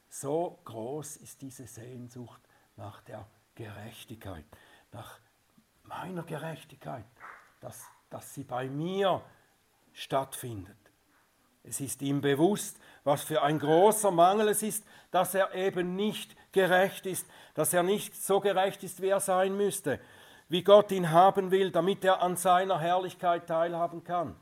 So 0.09 0.59
groß 0.65 1.19
ist 1.19 1.43
diese 1.43 1.67
Sehnsucht 1.67 2.41
nach 2.77 3.03
der 3.03 3.25
Gerechtigkeit, 3.55 4.45
nach 4.93 5.21
meiner 5.85 6.25
Gerechtigkeit, 6.25 7.05
dass, 7.61 7.87
dass 8.11 8.35
sie 8.35 8.43
bei 8.43 8.69
mir 8.69 9.23
stattfindet. 9.93 10.77
Es 11.63 11.81
ist 11.81 12.03
ihm 12.03 12.21
bewusst, 12.21 12.79
was 13.05 13.23
für 13.23 13.43
ein 13.43 13.59
großer 13.59 14.11
Mangel 14.11 14.49
es 14.49 14.63
ist, 14.63 14.85
dass 15.13 15.35
er 15.35 15.55
eben 15.55 15.95
nicht 15.95 16.37
gerecht 16.53 17.07
ist, 17.07 17.29
dass 17.55 17.73
er 17.73 17.83
nicht 17.83 18.15
so 18.15 18.41
gerecht 18.41 18.83
ist, 18.83 19.01
wie 19.01 19.09
er 19.09 19.21
sein 19.21 19.57
müsste, 19.57 20.01
wie 20.49 20.63
Gott 20.63 20.91
ihn 20.91 21.11
haben 21.11 21.51
will, 21.53 21.71
damit 21.71 22.05
er 22.05 22.23
an 22.23 22.37
seiner 22.37 22.81
Herrlichkeit 22.81 23.47
teilhaben 23.47 24.03
kann. 24.03 24.37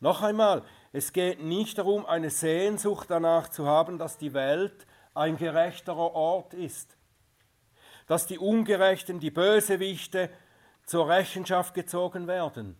Noch 0.00 0.22
einmal, 0.22 0.62
es 0.92 1.12
geht 1.12 1.42
nicht 1.42 1.78
darum, 1.78 2.06
eine 2.06 2.30
Sehnsucht 2.30 3.10
danach 3.10 3.48
zu 3.48 3.66
haben, 3.66 3.98
dass 3.98 4.18
die 4.18 4.34
Welt 4.34 4.86
ein 5.14 5.36
gerechterer 5.36 6.14
Ort 6.14 6.54
ist, 6.54 6.96
dass 8.06 8.26
die 8.26 8.38
Ungerechten, 8.38 9.20
die 9.20 9.30
Bösewichte 9.30 10.30
zur 10.84 11.08
Rechenschaft 11.08 11.74
gezogen 11.74 12.26
werden. 12.26 12.76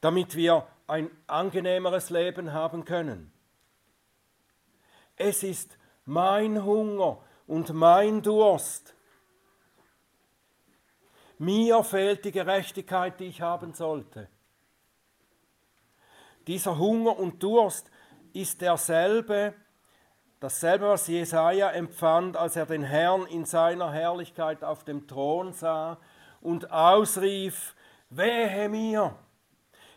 damit 0.00 0.36
wir 0.36 0.66
ein 0.86 1.10
angenehmeres 1.26 2.10
Leben 2.10 2.52
haben 2.52 2.84
können. 2.84 3.32
Es 5.16 5.42
ist 5.42 5.76
mein 6.04 6.64
Hunger 6.64 7.22
und 7.46 7.72
mein 7.74 8.22
Durst. 8.22 8.94
Mir 11.38 11.82
fehlt 11.84 12.24
die 12.24 12.32
Gerechtigkeit, 12.32 13.18
die 13.20 13.26
ich 13.26 13.40
haben 13.40 13.74
sollte. 13.74 14.28
Dieser 16.48 16.78
Hunger 16.78 17.18
und 17.18 17.42
Durst 17.42 17.90
ist 18.32 18.62
derselbe, 18.62 19.52
dasselbe, 20.40 20.88
was 20.88 21.06
Jesaja 21.06 21.70
empfand, 21.70 22.38
als 22.38 22.56
er 22.56 22.64
den 22.64 22.82
Herrn 22.82 23.26
in 23.26 23.44
seiner 23.44 23.92
Herrlichkeit 23.92 24.64
auf 24.64 24.82
dem 24.82 25.06
Thron 25.06 25.52
sah 25.52 25.98
und 26.40 26.72
ausrief: 26.72 27.76
Wehe 28.08 28.70
mir! 28.70 29.14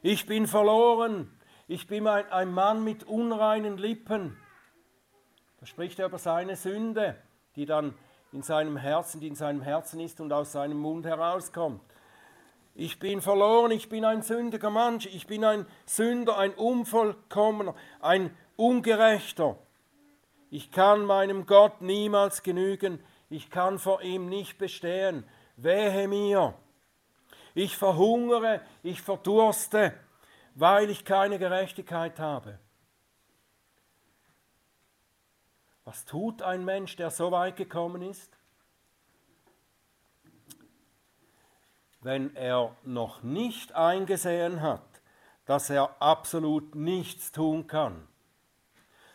Ich 0.02 0.26
bin 0.26 0.46
verloren! 0.46 1.32
Ich 1.70 1.88
bin 1.88 2.06
ein, 2.06 2.30
ein 2.30 2.52
Mann 2.52 2.84
mit 2.84 3.06
unreinen 3.06 3.78
Lippen. 3.78 4.36
Da 5.62 5.66
spricht 5.66 6.00
er 6.00 6.08
über 6.08 6.18
seine 6.18 6.58
Sünde, 6.58 7.16
die 7.56 7.66
dann 7.66 7.94
in 8.34 8.44
seinem 8.44 8.76
Herzen, 8.76 9.22
die 9.22 9.28
in 9.28 9.36
seinem 9.36 9.62
Herzen 9.62 10.02
ist 10.02 10.20
und 10.20 10.34
aus 10.34 10.52
seinem 10.52 10.80
Mund 10.80 11.06
herauskommt. 11.06 11.82
Ich 12.74 13.00
bin 13.00 13.22
verloren, 13.22 13.72
ich 13.72 13.90
bin 13.90 14.06
ein 14.06 14.22
sündiger 14.22 14.70
Mensch, 14.70 15.06
ich 15.06 15.28
bin 15.28 15.44
ein 15.44 15.66
Sünder, 15.86 16.38
ein 16.38 16.54
Unvollkommener, 16.54 17.76
ein 18.00 18.36
Ungerechter. 18.56 19.58
Ich 20.50 20.72
kann 20.72 21.06
meinem 21.06 21.46
Gott 21.46 21.82
niemals 21.82 22.44
genügen, 22.44 23.04
ich 23.30 23.50
kann 23.50 23.80
vor 23.80 24.02
ihm 24.02 24.30
nicht 24.30 24.58
bestehen. 24.58 25.26
Wehe 25.58 26.08
mir! 26.08 26.54
Ich 27.54 27.76
verhungere, 27.76 28.62
ich 28.84 29.02
verdurste, 29.02 29.94
weil 30.56 30.90
ich 30.90 31.04
keine 31.04 31.40
Gerechtigkeit 31.40 32.20
habe. 32.20 32.60
Was 35.84 36.06
tut 36.06 36.42
ein 36.42 36.64
Mensch, 36.64 36.96
der 36.96 37.12
so 37.12 37.32
weit 37.32 37.58
gekommen 37.58 38.02
ist? 38.02 38.38
Wenn 42.02 42.36
er 42.36 42.76
noch 42.84 43.24
nicht 43.24 43.76
eingesehen 43.76 44.62
hat, 44.62 44.82
dass 45.46 45.70
er 45.70 46.02
absolut 46.02 46.76
nichts 46.76 47.32
tun 47.32 47.68
kann, 47.68 48.08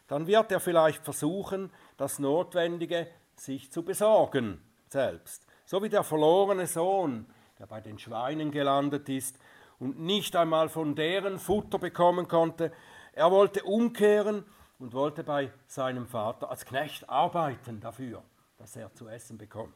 dann 0.08 0.26
wird 0.26 0.52
er 0.52 0.60
vielleicht 0.60 1.04
versuchen, 1.04 1.72
das 1.96 2.18
Notwendige 2.18 3.08
sich 3.34 3.72
zu 3.72 3.82
besorgen 3.82 4.60
selbst. 4.88 5.46
So 5.64 5.82
wie 5.82 5.88
der 5.88 6.04
verlorene 6.04 6.66
Sohn, 6.66 7.26
der 7.58 7.66
bei 7.66 7.80
den 7.80 7.98
Schweinen 7.98 8.50
gelandet 8.50 9.08
ist 9.08 9.36
und 9.78 9.98
nicht 9.98 10.36
einmal 10.36 10.68
von 10.68 10.94
deren 10.94 11.38
Futter 11.38 11.78
bekommen 11.78 12.28
konnte. 12.28 12.72
Er 13.12 13.30
wollte 13.30 13.64
umkehren 13.64 14.44
und 14.78 14.94
wollte 14.94 15.24
bei 15.24 15.50
seinem 15.66 16.06
Vater 16.06 16.50
als 16.50 16.64
Knecht 16.64 17.08
arbeiten 17.08 17.80
dafür, 17.80 18.22
dass 18.58 18.76
er 18.76 18.94
zu 18.94 19.08
essen 19.08 19.38
bekommt, 19.38 19.74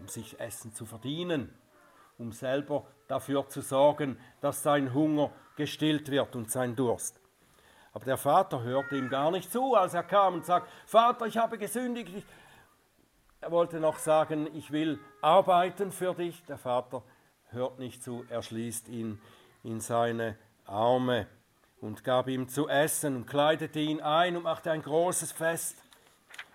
um 0.00 0.08
sich 0.08 0.40
Essen 0.40 0.74
zu 0.74 0.86
verdienen, 0.86 1.52
um 2.18 2.32
selber 2.32 2.86
dafür 3.08 3.48
zu 3.48 3.60
sorgen, 3.60 4.18
dass 4.40 4.62
sein 4.62 4.94
Hunger 4.94 5.30
gestillt 5.56 6.10
wird 6.10 6.34
und 6.36 6.50
sein 6.50 6.74
Durst. 6.76 7.20
Aber 7.92 8.04
der 8.04 8.16
Vater 8.16 8.62
hörte 8.62 8.96
ihm 8.96 9.08
gar 9.08 9.30
nicht 9.30 9.50
zu, 9.50 9.74
als 9.74 9.94
er 9.94 10.04
kam 10.04 10.34
und 10.34 10.46
sagte, 10.46 10.70
Vater, 10.86 11.26
ich 11.26 11.36
habe 11.36 11.58
gesündigt. 11.58 12.24
Er 13.40 13.50
wollte 13.50 13.80
noch 13.80 13.98
sagen, 13.98 14.48
ich 14.54 14.70
will 14.70 15.00
arbeiten 15.22 15.90
für 15.90 16.14
dich. 16.14 16.44
Der 16.44 16.58
Vater 16.58 17.02
hört 17.48 17.78
nicht 17.78 18.02
zu, 18.02 18.24
er 18.28 18.42
schließt 18.42 18.88
ihn 18.88 19.20
in 19.64 19.80
seine 19.80 20.36
Arme 20.66 21.26
und 21.80 22.04
gab 22.04 22.28
ihm 22.28 22.48
zu 22.48 22.68
essen 22.68 23.16
und 23.16 23.26
kleidete 23.26 23.80
ihn 23.80 24.00
ein 24.00 24.36
und 24.36 24.44
machte 24.44 24.70
ein 24.70 24.82
großes 24.82 25.32
Fest. 25.32 25.76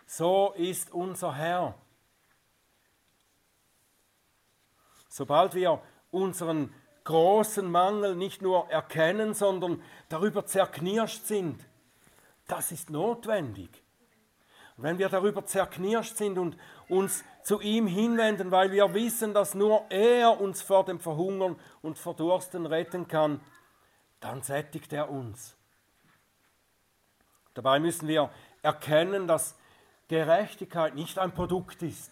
So 0.06 0.54
ist 0.56 0.94
unser 0.94 1.34
Herr. 1.36 1.76
Sobald 5.16 5.56
wir 5.56 5.82
unseren 6.12 6.74
großen 7.06 7.72
Mangel 7.72 8.18
nicht 8.18 8.42
nur 8.42 8.70
erkennen, 8.70 9.34
sondern 9.34 9.82
darüber 10.10 10.46
zerknirscht 10.46 11.24
sind, 11.24 11.66
das 12.48 12.74
ist 12.74 12.90
notwendig. 12.90 13.82
Wenn 14.76 14.98
wir 14.98 15.08
darüber 15.08 15.46
zerknirscht 15.46 16.18
sind 16.18 16.38
und 16.38 16.58
uns 16.90 17.24
zu 17.44 17.62
ihm 17.62 17.88
hinwenden, 17.88 18.52
weil 18.52 18.74
wir 18.74 18.94
wissen, 18.94 19.34
dass 19.34 19.56
nur 19.56 19.86
er 19.90 20.42
uns 20.42 20.62
vor 20.62 20.84
dem 20.84 21.00
Verhungern 21.00 21.56
und 21.82 21.98
Verdursten 21.98 22.66
retten 22.66 23.08
kann, 23.08 23.40
dann 24.20 24.42
sättigt 24.42 24.92
er 24.92 25.10
uns. 25.10 25.56
Dabei 27.54 27.80
müssen 27.80 28.10
wir 28.10 28.32
erkennen, 28.64 29.30
dass 29.30 29.56
Gerechtigkeit 30.10 30.94
nicht 30.94 31.20
ein 31.20 31.32
Produkt 31.32 31.84
ist. 31.84 32.12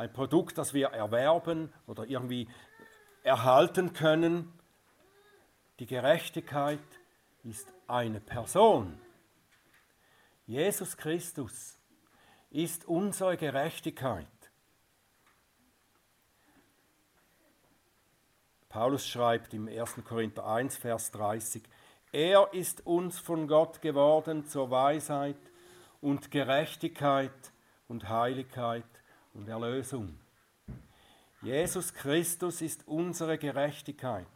Ein 0.00 0.14
Produkt, 0.14 0.56
das 0.56 0.72
wir 0.72 0.86
erwerben 0.86 1.70
oder 1.86 2.06
irgendwie 2.06 2.48
erhalten 3.22 3.92
können. 3.92 4.50
Die 5.78 5.84
Gerechtigkeit 5.84 6.78
ist 7.44 7.70
eine 7.86 8.18
Person. 8.18 8.98
Jesus 10.46 10.96
Christus 10.96 11.78
ist 12.48 12.86
unsere 12.86 13.36
Gerechtigkeit. 13.36 14.26
Paulus 18.70 19.06
schreibt 19.06 19.52
im 19.52 19.68
1. 19.68 19.96
Korinther 20.02 20.46
1, 20.46 20.78
Vers 20.78 21.10
30, 21.10 21.62
er 22.10 22.54
ist 22.54 22.86
uns 22.86 23.18
von 23.18 23.46
Gott 23.46 23.82
geworden 23.82 24.46
zur 24.46 24.70
Weisheit 24.70 25.36
und 26.00 26.30
Gerechtigkeit 26.30 27.52
und 27.86 28.08
Heiligkeit 28.08 28.86
und 29.34 29.48
Erlösung. 29.48 30.18
Jesus 31.42 31.94
Christus 31.94 32.60
ist 32.60 32.86
unsere 32.86 33.38
Gerechtigkeit. 33.38 34.26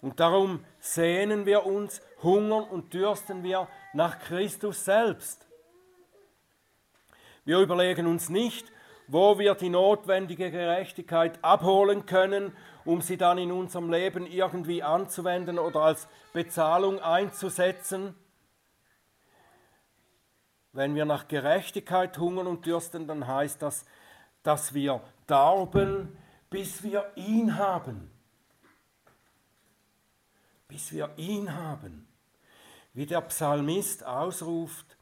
Und 0.00 0.20
darum 0.20 0.64
sehnen 0.78 1.46
wir 1.46 1.66
uns, 1.66 2.00
hungern 2.22 2.64
und 2.64 2.94
dürsten 2.94 3.42
wir 3.42 3.68
nach 3.92 4.18
Christus 4.20 4.84
selbst. 4.84 5.46
Wir 7.44 7.58
überlegen 7.58 8.06
uns 8.06 8.28
nicht, 8.28 8.70
wo 9.08 9.38
wir 9.38 9.54
die 9.54 9.68
notwendige 9.68 10.50
Gerechtigkeit 10.50 11.42
abholen 11.42 12.06
können 12.06 12.52
um 12.86 13.02
sie 13.02 13.16
dann 13.16 13.36
in 13.36 13.52
unserem 13.52 13.90
Leben 13.90 14.26
irgendwie 14.26 14.82
anzuwenden 14.82 15.58
oder 15.58 15.80
als 15.80 16.08
Bezahlung 16.32 17.00
einzusetzen. 17.00 18.14
Wenn 20.76 20.94
wir 20.94 21.06
nach 21.06 21.26
Gerechtigkeit 21.26 22.18
hungern 22.18 22.46
und 22.46 22.66
dürsten, 22.66 23.06
dann 23.06 23.26
heißt 23.26 23.62
das, 23.62 23.86
dass 24.42 24.74
wir 24.74 25.00
darben, 25.26 26.14
bis 26.50 26.82
wir 26.82 27.10
ihn 27.14 27.56
haben. 27.56 28.10
Bis 30.68 30.92
wir 30.92 31.14
ihn 31.16 31.54
haben. 31.54 32.06
Wie 32.92 33.06
der 33.06 33.22
Psalmist 33.22 34.04
ausruft, 34.04 34.98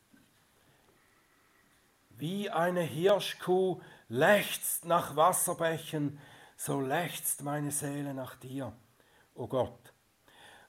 wie 2.10 2.50
eine 2.50 2.82
Hirschkuh 2.82 3.80
lechzt 4.08 4.84
nach 4.84 5.16
Wasserbächen, 5.16 6.20
so 6.56 6.80
lechzt 6.80 7.42
meine 7.42 7.72
Seele 7.72 8.14
nach 8.14 8.36
dir, 8.36 8.66
o 9.34 9.42
oh 9.42 9.46
Gott. 9.48 9.92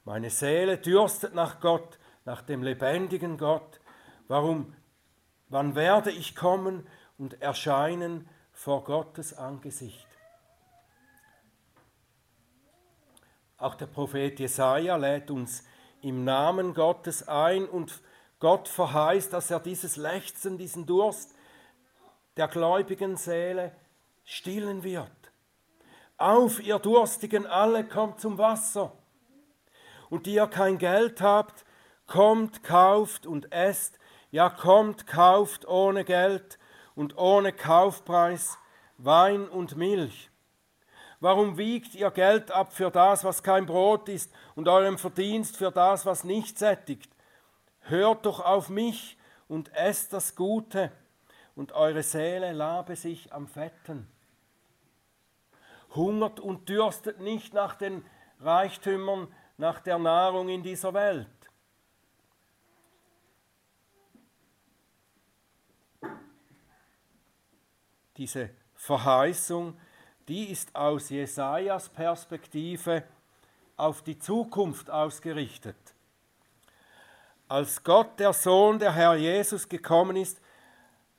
Meine 0.04 0.32
Seele 0.32 0.80
dürstet 0.80 1.36
nach 1.36 1.60
Gott, 1.60 2.00
nach 2.26 2.41
dem 2.41 2.63
lebendigen 2.63 3.38
Gott. 3.38 3.80
Warum, 4.28 4.74
wann 5.50 5.76
werde 5.76 6.12
ich 6.12 6.36
kommen 6.36 6.88
und 7.18 7.42
erscheinen 7.42 8.30
vor 8.52 8.84
Gottes 8.84 9.34
Angesicht? 9.34 10.08
Auch 13.58 13.76
der 13.76 13.88
Prophet 13.88 14.40
Jesaja 14.40 14.98
lädt 14.98 15.32
uns 15.32 15.64
im 16.02 16.24
Namen 16.24 16.74
Gottes 16.74 17.28
ein 17.28 17.66
und 17.66 18.02
Gott 18.40 18.68
verheißt, 18.68 19.32
dass 19.34 19.50
er 19.50 19.60
dieses 19.60 19.96
Lechzen, 19.96 20.58
diesen 20.58 20.86
Durst 20.86 21.34
der 22.38 22.48
gläubigen 22.48 23.16
Seele 23.16 23.72
stillen 24.26 24.84
wird. 24.84 25.10
Auf, 26.18 26.62
ihr 26.62 26.80
Durstigen 26.80 27.46
alle, 27.46 27.86
kommt 27.86 28.20
zum 28.20 28.38
Wasser. 28.38 28.92
Und 30.10 30.26
die 30.26 30.36
ihr 30.36 30.48
kein 30.48 30.78
Geld 30.78 31.22
habt, 31.22 31.66
kommt, 32.08 32.64
kauft 32.64 33.26
und 33.26 33.52
esst. 33.52 34.00
Ja, 34.36 34.50
kommt, 34.50 35.08
kauft 35.08 35.65
ohne 35.65 36.04
Geld 36.04 36.60
und 36.93 37.17
ohne 37.17 37.54
Kaufpreis 37.54 38.58
Wein 38.98 39.48
und 39.48 39.78
Milch. 39.78 40.30
Warum 41.21 41.58
wiegt 41.58 41.95
ihr 41.95 42.12
Geld 42.12 42.52
ab 42.52 42.74
für 42.74 42.91
das, 42.91 43.24
was 43.24 43.43
kein 43.43 43.65
Brot 43.65 44.10
ist, 44.10 44.34
und 44.56 44.67
eurem 44.67 44.98
Verdienst 44.98 45.56
für 45.56 45.71
das, 45.71 46.06
was 46.06 46.26
nicht 46.26 46.60
sättigt? 46.60 47.10
Hört 47.80 48.26
doch 48.26 48.41
auf 48.41 48.67
mich 48.67 49.17
und 49.48 49.74
esst 49.74 50.12
das 50.12 50.36
Gute, 50.36 50.91
und 51.56 51.71
eure 51.71 52.04
Seele 52.04 52.52
labe 52.52 52.98
sich 52.98 53.32
am 53.32 53.48
Fetten. 53.48 54.06
hungert 55.95 56.41
und 56.41 56.67
dürstet 56.67 57.21
nicht 57.21 57.54
nach 57.54 57.76
den 57.76 58.04
Reichtümern, 58.41 59.34
nach 59.56 59.80
der 59.80 59.98
Nahrung 59.98 60.50
in 60.50 60.62
dieser 60.62 60.93
Welt. 60.93 61.30
Diese 68.17 68.49
Verheißung, 68.75 69.78
die 70.28 70.45
ist 70.45 70.75
aus 70.75 71.10
Jesajas 71.10 71.89
Perspektive 71.89 73.04
auf 73.78 74.01
die 74.01 74.17
Zukunft 74.17 74.89
ausgerichtet. 74.89 75.75
Als 77.47 77.84
Gott, 77.84 78.19
der 78.19 78.34
Sohn, 78.34 78.80
der 78.80 78.93
Herr 78.93 79.15
Jesus 79.15 79.67
gekommen 79.67 80.15
ist, 80.15 80.41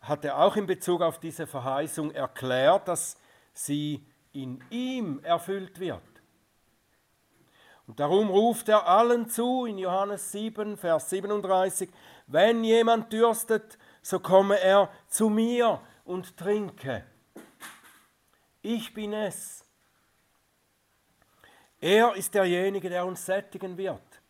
hat 0.01 0.25
er 0.25 0.39
auch 0.39 0.57
in 0.57 0.67
Bezug 0.67 1.03
auf 1.03 1.21
diese 1.21 1.47
Verheißung 1.47 2.13
erklärt, 2.13 2.89
dass 2.89 3.17
sie 3.53 4.05
in 4.33 4.63
ihm 4.71 5.21
erfüllt 5.23 5.79
wird. 5.79 6.03
Und 7.87 8.01
darum 8.01 8.29
ruft 8.29 8.69
er 8.69 8.89
allen 8.89 9.29
zu 9.29 9.67
in 9.67 9.79
Johannes 9.79 10.33
7, 10.33 10.77
Vers 10.77 11.11
37, 11.11 11.89
wenn 12.27 12.65
jemand 12.65 13.13
dürstet, 13.13 13.79
so 14.03 14.19
komme 14.19 14.59
er 14.59 14.91
zu 15.09 15.29
mir 15.29 15.81
und 16.07 16.37
trinke. 16.37 17.05
Ich 18.63 18.95
bin 18.95 19.13
es. 19.13 19.65
Er 21.81 22.15
ist 22.15 22.35
derjenige, 22.35 22.89
der 22.89 23.05
uns 23.05 23.27
sättigen 23.27 23.77
wird. 23.77 24.23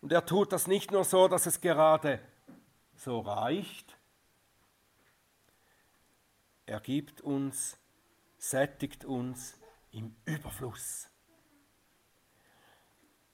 Und 0.00 0.12
er 0.12 0.24
tut 0.24 0.52
das 0.52 0.66
nicht 0.66 0.90
nur 0.90 1.04
so, 1.04 1.28
dass 1.28 1.46
es 1.46 1.60
gerade 1.60 2.20
so 2.96 3.20
reicht. 3.20 3.96
Er 6.64 6.80
gibt 6.80 7.20
uns, 7.20 7.78
sättigt 8.38 9.04
uns 9.04 9.58
im 9.92 10.14
Überfluss. 10.24 11.08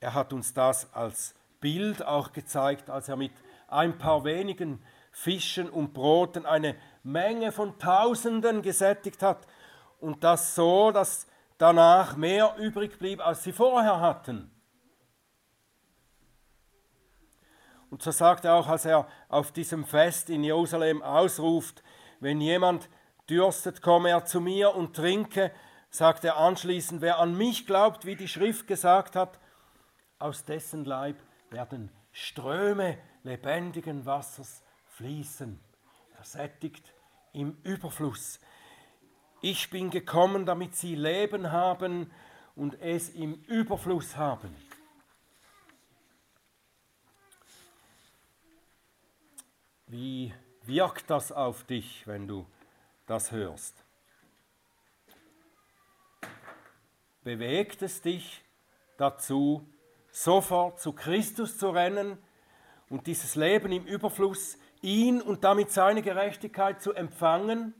Er 0.00 0.14
hat 0.14 0.32
uns 0.32 0.52
das 0.52 0.92
als 0.92 1.34
Bild 1.60 2.02
auch 2.04 2.32
gezeigt, 2.32 2.90
als 2.90 3.08
er 3.08 3.16
mit 3.16 3.32
ein 3.68 3.96
paar 3.98 4.24
wenigen 4.24 4.84
Fischen 5.12 5.70
und 5.70 5.92
Broten 5.92 6.46
eine 6.46 6.74
Menge 7.04 7.52
von 7.52 7.78
Tausenden 7.78 8.62
gesättigt 8.62 9.22
hat 9.22 9.46
und 10.00 10.24
das 10.24 10.54
so, 10.54 10.90
dass 10.90 11.26
danach 11.58 12.16
mehr 12.16 12.56
übrig 12.58 12.98
blieb, 12.98 13.24
als 13.24 13.44
sie 13.44 13.52
vorher 13.52 14.00
hatten. 14.00 14.50
Und 17.90 18.02
so 18.02 18.10
sagt 18.10 18.46
er 18.46 18.54
auch, 18.54 18.68
als 18.68 18.86
er 18.86 19.06
auf 19.28 19.52
diesem 19.52 19.84
Fest 19.84 20.30
in 20.30 20.42
Jerusalem 20.42 21.02
ausruft, 21.02 21.82
wenn 22.20 22.40
jemand 22.40 22.88
dürstet, 23.28 23.82
komme 23.82 24.08
er 24.08 24.24
zu 24.24 24.40
mir 24.40 24.74
und 24.74 24.96
trinke, 24.96 25.52
sagt 25.90 26.24
er 26.24 26.38
anschließend, 26.38 27.02
wer 27.02 27.18
an 27.18 27.36
mich 27.36 27.66
glaubt, 27.66 28.06
wie 28.06 28.16
die 28.16 28.28
Schrift 28.28 28.66
gesagt 28.66 29.14
hat, 29.14 29.38
aus 30.18 30.46
dessen 30.46 30.86
Leib 30.86 31.16
werden 31.50 31.90
Ströme 32.12 32.96
lebendigen 33.24 34.06
Wassers 34.06 34.61
fließen. 34.92 35.58
Er 36.16 36.24
sättigt 36.24 36.94
im 37.32 37.56
Überfluss. 37.62 38.38
Ich 39.40 39.70
bin 39.70 39.90
gekommen, 39.90 40.46
damit 40.46 40.76
sie 40.76 40.94
Leben 40.94 41.50
haben 41.50 42.10
und 42.54 42.80
es 42.80 43.08
im 43.10 43.34
Überfluss 43.44 44.16
haben. 44.16 44.54
Wie 49.86 50.32
wirkt 50.62 51.10
das 51.10 51.32
auf 51.32 51.64
dich, 51.64 52.06
wenn 52.06 52.28
du 52.28 52.46
das 53.06 53.32
hörst? 53.32 53.74
Bewegt 57.24 57.82
es 57.82 58.00
dich 58.00 58.42
dazu, 58.96 59.66
sofort 60.10 60.80
zu 60.80 60.92
Christus 60.92 61.58
zu 61.58 61.70
rennen 61.70 62.18
und 62.88 63.06
dieses 63.06 63.36
Leben 63.36 63.72
im 63.72 63.86
Überfluss, 63.86 64.58
ihn 64.82 65.22
und 65.22 65.44
damit 65.44 65.70
seine 65.70 66.02
Gerechtigkeit 66.02 66.82
zu 66.82 66.92
empfangen? 66.92 67.72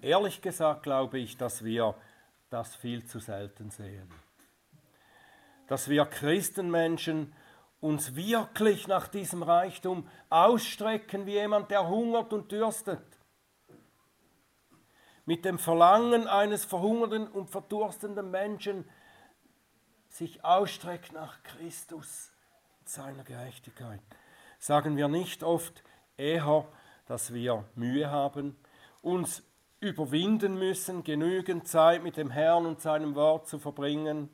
Ehrlich 0.00 0.40
gesagt 0.40 0.84
glaube 0.84 1.18
ich, 1.18 1.36
dass 1.36 1.64
wir 1.64 1.94
das 2.50 2.74
viel 2.76 3.04
zu 3.04 3.18
selten 3.18 3.70
sehen. 3.70 4.08
Dass 5.66 5.88
wir 5.88 6.04
Christenmenschen 6.04 7.32
uns 7.80 8.14
wirklich 8.14 8.88
nach 8.88 9.08
diesem 9.08 9.42
Reichtum 9.42 10.08
ausstrecken 10.28 11.26
wie 11.26 11.32
jemand, 11.32 11.70
der 11.70 11.88
hungert 11.88 12.32
und 12.32 12.52
dürstet. 12.52 13.02
Mit 15.24 15.44
dem 15.44 15.58
Verlangen 15.58 16.26
eines 16.26 16.64
verhungernden 16.64 17.28
und 17.28 17.50
verdurstenden 17.50 18.30
Menschen 18.30 18.88
sich 20.08 20.44
ausstreckt 20.44 21.12
nach 21.12 21.42
Christus 21.42 22.29
seiner 22.90 23.22
Gerechtigkeit. 23.22 24.00
Sagen 24.58 24.96
wir 24.96 25.08
nicht 25.08 25.42
oft 25.42 25.84
eher, 26.16 26.66
dass 27.06 27.32
wir 27.32 27.64
Mühe 27.76 28.10
haben, 28.10 28.56
uns 29.00 29.44
überwinden 29.78 30.58
müssen, 30.58 31.04
genügend 31.04 31.68
Zeit 31.68 32.02
mit 32.02 32.16
dem 32.16 32.30
Herrn 32.30 32.66
und 32.66 32.80
seinem 32.80 33.14
Wort 33.14 33.48
zu 33.48 33.58
verbringen, 33.58 34.28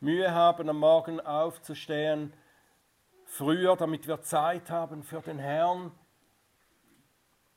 Mühe 0.00 0.32
haben, 0.32 0.68
am 0.68 0.78
Morgen 0.78 1.20
aufzustehen, 1.20 2.34
früher, 3.24 3.76
damit 3.76 4.06
wir 4.06 4.20
Zeit 4.20 4.70
haben 4.70 5.02
für 5.02 5.20
den 5.20 5.38
Herrn. 5.38 5.90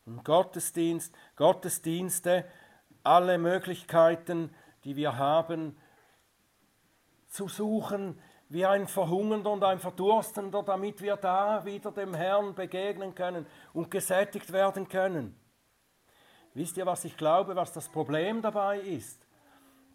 Und 0.05 0.23
Gottesdienst, 0.23 1.13
Gottesdienste, 1.35 2.45
alle 3.03 3.37
Möglichkeiten, 3.37 4.55
die 4.85 4.95
wir 4.95 5.17
haben, 5.17 5.75
zu 7.27 7.49
suchen 7.49 8.17
wie 8.49 8.65
ein 8.65 8.87
Verhungernder 8.87 9.51
und 9.51 9.63
ein 9.63 9.79
Verdurstender, 9.79 10.63
damit 10.63 11.01
wir 11.01 11.17
da 11.17 11.65
wieder 11.65 11.91
dem 11.91 12.13
Herrn 12.13 12.55
begegnen 12.55 13.13
können 13.13 13.45
und 13.73 13.91
gesättigt 13.91 14.53
werden 14.53 14.87
können. 14.87 15.37
Wisst 16.53 16.77
ihr, 16.77 16.85
was 16.85 17.05
ich 17.05 17.17
glaube, 17.17 17.55
was 17.55 17.73
das 17.73 17.89
Problem 17.89 18.41
dabei 18.41 18.79
ist? 18.79 19.27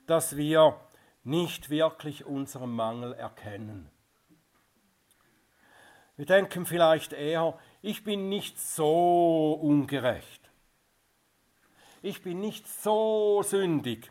Dass 0.06 0.36
wir 0.36 0.78
nicht 1.24 1.70
wirklich 1.70 2.24
unseren 2.24 2.70
Mangel 2.70 3.14
erkennen. 3.14 3.90
Wir 6.16 6.26
denken 6.26 6.66
vielleicht 6.66 7.14
eher, 7.14 7.58
ich 7.80 8.04
bin 8.04 8.28
nicht 8.28 8.60
so 8.60 9.54
ungerecht. 9.54 10.50
Ich 12.02 12.22
bin 12.22 12.40
nicht 12.40 12.68
so 12.68 13.42
sündig. 13.42 14.10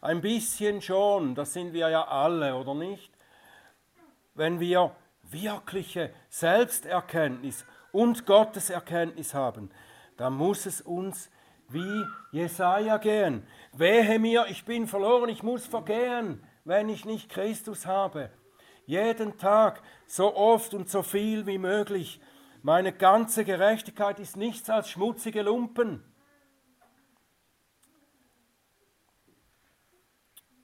Ein 0.00 0.20
bisschen 0.20 0.82
schon, 0.82 1.34
das 1.34 1.52
sind 1.52 1.72
wir 1.72 1.88
ja 1.88 2.06
alle, 2.06 2.56
oder 2.56 2.74
nicht? 2.74 3.15
Wenn 4.36 4.60
wir 4.60 4.94
wirkliche 5.22 6.12
Selbsterkenntnis 6.28 7.64
und 7.90 8.26
Gotteserkenntnis 8.26 9.32
haben, 9.32 9.70
dann 10.18 10.34
muss 10.34 10.66
es 10.66 10.82
uns 10.82 11.30
wie 11.68 12.04
Jesaja 12.32 12.98
gehen. 12.98 13.46
Wehe 13.72 14.18
mir, 14.18 14.46
ich 14.48 14.64
bin 14.64 14.86
verloren, 14.86 15.30
ich 15.30 15.42
muss 15.42 15.66
vergehen, 15.66 16.44
wenn 16.64 16.90
ich 16.90 17.06
nicht 17.06 17.30
Christus 17.30 17.86
habe. 17.86 18.30
Jeden 18.84 19.38
Tag, 19.38 19.82
so 20.06 20.36
oft 20.36 20.74
und 20.74 20.88
so 20.88 21.02
viel 21.02 21.46
wie 21.46 21.58
möglich. 21.58 22.20
Meine 22.62 22.92
ganze 22.92 23.44
Gerechtigkeit 23.44 24.20
ist 24.20 24.36
nichts 24.36 24.68
als 24.68 24.90
schmutzige 24.90 25.42
Lumpen. 25.42 26.04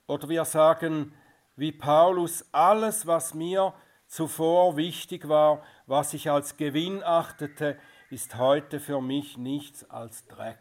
Oder 0.07 0.29
wir 0.29 0.45
sagen, 0.45 1.15
wie 1.57 1.73
Paulus, 1.73 2.47
alles, 2.53 3.07
was 3.07 3.35
mir 3.35 3.75
zuvor 4.07 4.77
wichtig 4.77 5.29
war, 5.29 5.63
was 5.87 6.15
ich 6.15 6.31
als 6.31 6.57
Gewinn 6.57 7.03
achtete, 7.03 7.79
ist 8.11 8.37
heute 8.37 8.79
für 8.81 9.01
mich 9.01 9.39
nichts 9.39 9.89
als 9.89 10.27
Dreck. 10.27 10.59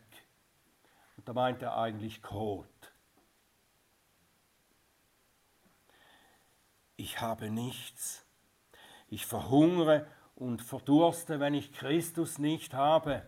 Und 1.17 1.27
da 1.27 1.33
meint 1.33 1.61
er 1.61 1.77
eigentlich 1.77 2.21
Kot. 2.21 2.67
Ich 6.95 7.19
habe 7.19 7.49
nichts. 7.49 8.25
Ich 9.07 9.25
verhungere 9.25 10.07
und 10.35 10.61
verdurste, 10.61 11.39
wenn 11.39 11.53
ich 11.53 11.73
Christus 11.73 12.37
nicht 12.37 12.73
habe. 12.73 13.27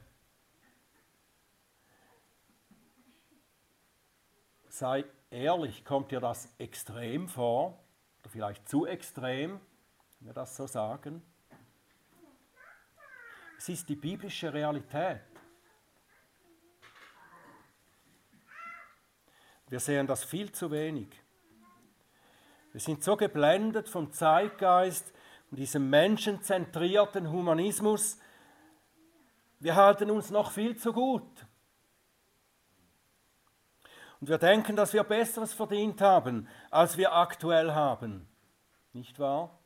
Sei 4.69 5.05
ehrlich, 5.33 5.83
kommt 5.83 6.11
dir 6.11 6.19
das 6.19 6.53
extrem 6.57 7.27
vor? 7.27 7.79
Oder 8.21 8.29
vielleicht 8.29 8.69
zu 8.69 8.85
extrem, 8.85 9.59
wenn 10.19 10.27
wir 10.27 10.33
das 10.33 10.55
so 10.55 10.67
sagen? 10.67 11.21
Es 13.57 13.67
ist 13.69 13.89
die 13.89 13.95
biblische 13.95 14.53
Realität. 14.53 15.21
Wir 19.69 19.79
sehen 19.79 20.05
das 20.05 20.23
viel 20.23 20.51
zu 20.51 20.69
wenig. 20.69 21.09
Wir 22.71 22.81
sind 22.81 23.03
so 23.03 23.15
geblendet 23.15 23.89
vom 23.89 24.11
Zeitgeist 24.11 25.13
und 25.49 25.57
diesem 25.57 25.89
menschenzentrierten 25.89 27.31
Humanismus. 27.31 28.19
Wir 29.59 29.75
halten 29.75 30.11
uns 30.11 30.29
noch 30.29 30.51
viel 30.51 30.75
zu 30.75 30.91
gut. 30.93 31.45
Und 34.23 34.29
wir 34.29 34.37
denken, 34.37 34.77
dass 34.77 34.93
wir 34.93 35.03
Besseres 35.03 35.51
verdient 35.51 35.99
haben, 35.99 36.47
als 36.71 36.95
wir 36.95 37.13
aktuell 37.13 37.73
haben. 37.73 38.25
Nicht 38.93 39.19
wahr? 39.19 39.59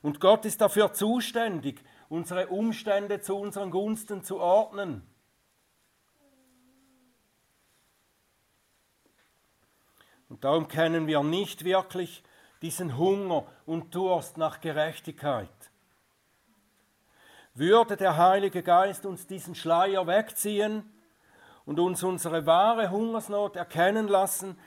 Und 0.00 0.18
Gott 0.18 0.46
ist 0.46 0.62
dafür 0.62 0.94
zuständig, 0.94 1.84
unsere 2.08 2.46
Umstände 2.46 3.20
zu 3.20 3.36
unseren 3.36 3.70
Gunsten 3.70 4.22
zu 4.22 4.40
ordnen. 4.40 5.06
Und 10.30 10.42
darum 10.42 10.66
kennen 10.66 11.06
wir 11.06 11.22
nicht 11.22 11.64
wirklich 11.64 12.24
diesen 12.62 12.96
Hunger 12.96 13.44
und 13.66 13.94
Durst 13.94 14.38
nach 14.38 14.62
Gerechtigkeit. 14.62 15.50
Würde 17.52 17.98
der 17.98 18.16
Heilige 18.16 18.62
Geist 18.62 19.04
uns 19.04 19.26
diesen 19.26 19.54
Schleier 19.54 20.06
wegziehen 20.06 20.93
und 21.66 21.78
uns 21.78 22.02
unsere 22.02 22.46
wahre 22.46 22.90
Hungersnot 22.90 23.56
erkennen 23.56 24.08
lassen, 24.08 24.58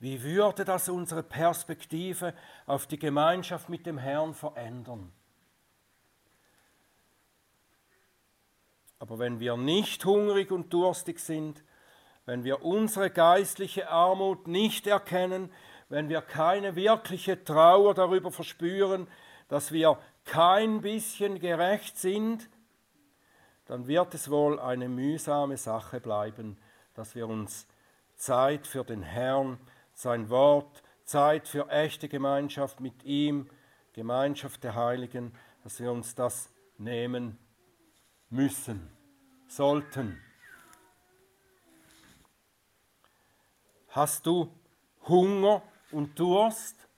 wie 0.00 0.22
würde 0.22 0.64
das 0.64 0.88
unsere 0.88 1.22
Perspektive 1.22 2.32
auf 2.66 2.86
die 2.86 2.98
Gemeinschaft 2.98 3.68
mit 3.68 3.84
dem 3.84 3.98
Herrn 3.98 4.32
verändern? 4.32 5.12
Aber 9.00 9.18
wenn 9.18 9.40
wir 9.40 9.56
nicht 9.56 10.04
hungrig 10.04 10.50
und 10.50 10.72
durstig 10.72 11.20
sind, 11.20 11.62
wenn 12.26 12.44
wir 12.44 12.64
unsere 12.64 13.10
geistliche 13.10 13.88
Armut 13.90 14.48
nicht 14.48 14.86
erkennen, 14.86 15.50
wenn 15.88 16.08
wir 16.08 16.20
keine 16.20 16.76
wirkliche 16.76 17.42
Trauer 17.42 17.94
darüber 17.94 18.30
verspüren, 18.30 19.08
dass 19.48 19.72
wir 19.72 19.98
kein 20.24 20.82
bisschen 20.82 21.38
gerecht 21.38 21.96
sind, 21.96 22.50
dann 23.68 23.86
wird 23.86 24.14
es 24.14 24.30
wohl 24.30 24.58
eine 24.58 24.88
mühsame 24.88 25.58
Sache 25.58 26.00
bleiben, 26.00 26.56
dass 26.94 27.14
wir 27.14 27.28
uns 27.28 27.68
Zeit 28.16 28.66
für 28.66 28.82
den 28.82 29.02
Herrn 29.02 29.58
sein 29.92 30.30
Wort, 30.30 30.82
Zeit 31.04 31.46
für 31.46 31.68
echte 31.68 32.08
Gemeinschaft 32.08 32.80
mit 32.80 33.04
ihm, 33.04 33.48
Gemeinschaft 33.92 34.64
der 34.64 34.74
Heiligen, 34.74 35.34
dass 35.62 35.78
wir 35.80 35.92
uns 35.92 36.14
das 36.14 36.50
nehmen 36.78 37.38
müssen, 38.30 38.90
sollten. 39.48 40.18
Hast 43.88 44.26
du 44.26 44.50
Hunger 45.06 45.62
und 45.90 46.18
Durst? 46.18 46.88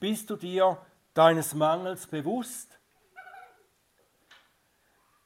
Bist 0.00 0.30
du 0.30 0.36
dir 0.36 0.84
deines 1.14 1.54
Mangels 1.54 2.08
bewusst? 2.08 2.69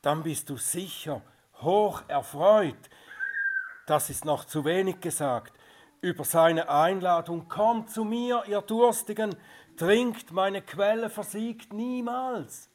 Dann 0.05 0.23
bist 0.23 0.51
du 0.51 0.59
sicher 0.59 1.23
hoch 1.63 2.03
erfreut. 2.09 2.77
Das 3.87 4.11
ist 4.11 4.27
noch 4.27 4.45
zu 4.45 4.67
wenig 4.67 5.01
gesagt 5.01 5.55
über 6.03 6.25
seine 6.25 6.69
Einladung, 6.69 7.49
kommt 7.49 7.89
zu 7.89 8.05
mir, 8.05 8.45
ihr 8.47 8.61
Durstigen, 8.61 9.35
trinkt, 9.79 10.33
meine 10.33 10.61
Quelle 10.61 11.09
versiegt 11.09 11.73
niemals. 11.73 12.69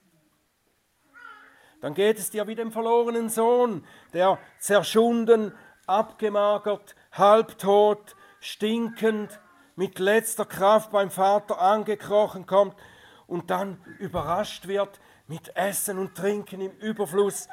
Dann 1.81 1.93
geht 1.93 2.17
es 2.17 2.31
dir 2.31 2.47
wie 2.47 2.55
dem 2.55 2.71
verlorenen 2.71 3.29
Sohn, 3.29 3.85
der 4.13 4.39
zerschunden, 4.57 5.53
abgemagert, 5.85 6.95
halbtot, 7.11 8.15
stinkend, 8.39 9.39
mit 9.75 9.99
letzter 9.99 10.45
Kraft 10.45 10.89
beim 10.89 11.11
Vater 11.11 11.61
angekrochen 11.61 12.47
kommt 12.47 12.75
und 13.27 13.51
dann 13.51 13.79
überrascht 13.99 14.67
wird 14.67 14.99
mit 15.29 15.55
Essen 15.55 15.99
und 15.99 16.15
Trinken 16.15 16.59
im 16.59 16.71
Überfluss, 16.79 17.47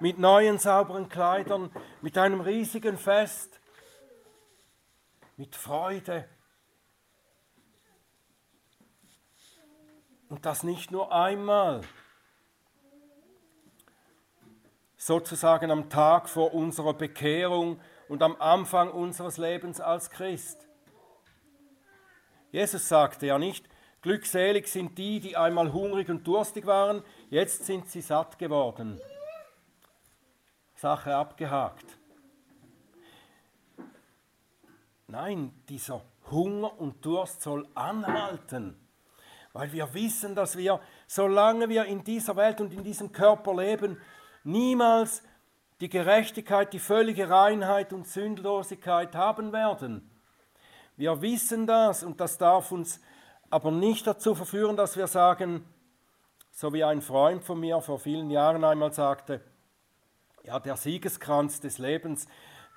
mit 0.00 0.18
neuen 0.18 0.58
sauberen 0.58 1.08
Kleidern, 1.08 1.70
mit 2.00 2.18
einem 2.18 2.40
riesigen 2.40 2.98
Fest 2.98 3.60
mit 5.36 5.54
Freude. 5.54 6.28
Und 10.28 10.44
das 10.44 10.62
nicht 10.62 10.90
nur 10.90 11.12
einmal, 11.12 11.82
sozusagen 14.96 15.70
am 15.70 15.88
Tag 15.88 16.28
vor 16.28 16.52
unserer 16.54 16.92
Bekehrung 16.92 17.80
und 18.08 18.22
am 18.22 18.36
Anfang 18.40 18.90
unseres 18.90 19.36
Lebens 19.36 19.80
als 19.80 20.10
Christ. 20.10 20.66
Jesus 22.50 22.88
sagte 22.88 23.26
ja 23.26 23.38
nicht, 23.38 23.68
glückselig 24.02 24.68
sind 24.68 24.96
die, 24.98 25.20
die 25.20 25.36
einmal 25.36 25.72
hungrig 25.72 26.08
und 26.08 26.26
durstig 26.26 26.66
waren, 26.66 27.02
jetzt 27.30 27.66
sind 27.66 27.88
sie 27.88 28.00
satt 28.00 28.38
geworden. 28.38 29.00
Sache 30.74 31.14
abgehakt. 31.14 31.98
Nein, 35.08 35.52
dieser 35.68 36.02
Hunger 36.30 36.78
und 36.78 37.04
Durst 37.04 37.42
soll 37.42 37.66
anhalten, 37.74 38.78
weil 39.52 39.72
wir 39.72 39.92
wissen, 39.94 40.34
dass 40.34 40.56
wir, 40.56 40.80
solange 41.06 41.68
wir 41.68 41.86
in 41.86 42.04
dieser 42.04 42.36
Welt 42.36 42.60
und 42.60 42.72
in 42.72 42.84
diesem 42.84 43.10
Körper 43.10 43.56
leben, 43.56 43.98
niemals 44.44 45.22
die 45.80 45.88
Gerechtigkeit, 45.88 46.72
die 46.72 46.78
völlige 46.78 47.30
Reinheit 47.30 47.92
und 47.92 48.06
Sündlosigkeit 48.06 49.14
haben 49.14 49.52
werden. 49.52 50.10
Wir 50.96 51.22
wissen 51.22 51.66
das 51.66 52.02
und 52.02 52.20
das 52.20 52.36
darf 52.36 52.72
uns 52.72 53.00
aber 53.50 53.70
nicht 53.70 54.06
dazu 54.06 54.34
verführen, 54.34 54.76
dass 54.76 54.96
wir 54.96 55.06
sagen, 55.06 55.64
so 56.50 56.72
wie 56.72 56.84
ein 56.84 57.02
Freund 57.02 57.44
von 57.44 57.60
mir 57.60 57.80
vor 57.80 57.98
vielen 57.98 58.30
Jahren 58.30 58.64
einmal 58.64 58.92
sagte, 58.92 59.40
ja, 60.42 60.58
der 60.58 60.76
Siegeskranz 60.76 61.60
des 61.60 61.78
Lebens, 61.78 62.26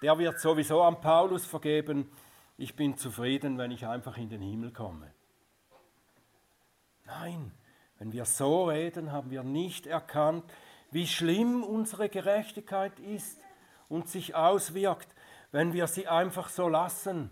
der 0.01 0.17
wird 0.17 0.39
sowieso 0.39 0.81
an 0.81 0.99
Paulus 0.99 1.45
vergeben. 1.45 2.11
Ich 2.57 2.75
bin 2.75 2.97
zufrieden, 2.97 3.57
wenn 3.57 3.71
ich 3.71 3.87
einfach 3.87 4.17
in 4.17 4.29
den 4.29 4.41
Himmel 4.41 4.71
komme. 4.71 5.11
Nein, 7.05 7.51
wenn 7.97 8.11
wir 8.11 8.25
so 8.25 8.65
reden, 8.65 9.11
haben 9.11 9.29
wir 9.29 9.43
nicht 9.43 9.87
erkannt, 9.87 10.43
wie 10.91 11.07
schlimm 11.07 11.63
unsere 11.63 12.09
Gerechtigkeit 12.09 12.99
ist 12.99 13.39
und 13.89 14.09
sich 14.09 14.35
auswirkt, 14.35 15.07
wenn 15.51 15.73
wir 15.73 15.87
sie 15.87 16.07
einfach 16.07 16.49
so 16.49 16.67
lassen. 16.67 17.29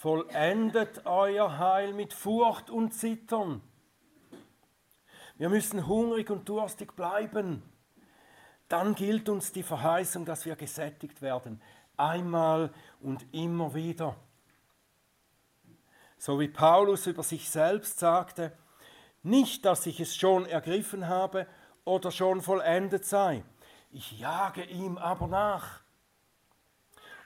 Vollendet 0.00 1.04
euer 1.04 1.58
Heil 1.58 1.92
mit 1.92 2.12
Furcht 2.14 2.70
und 2.70 2.92
Zittern. 2.92 3.60
Wir 5.36 5.48
müssen 5.48 5.86
hungrig 5.86 6.30
und 6.30 6.48
durstig 6.48 6.96
bleiben 6.96 7.62
dann 8.70 8.94
gilt 8.94 9.28
uns 9.28 9.52
die 9.52 9.64
Verheißung, 9.64 10.24
dass 10.24 10.46
wir 10.46 10.54
gesättigt 10.54 11.20
werden, 11.22 11.60
einmal 11.96 12.72
und 13.00 13.26
immer 13.34 13.74
wieder. 13.74 14.14
So 16.16 16.38
wie 16.38 16.46
Paulus 16.46 17.08
über 17.08 17.24
sich 17.24 17.50
selbst 17.50 17.98
sagte, 17.98 18.56
nicht, 19.24 19.64
dass 19.64 19.86
ich 19.86 19.98
es 19.98 20.14
schon 20.14 20.46
ergriffen 20.46 21.08
habe 21.08 21.48
oder 21.84 22.12
schon 22.12 22.42
vollendet 22.42 23.04
sei, 23.04 23.42
ich 23.90 24.20
jage 24.20 24.62
ihm 24.62 24.98
aber 24.98 25.26
nach. 25.26 25.80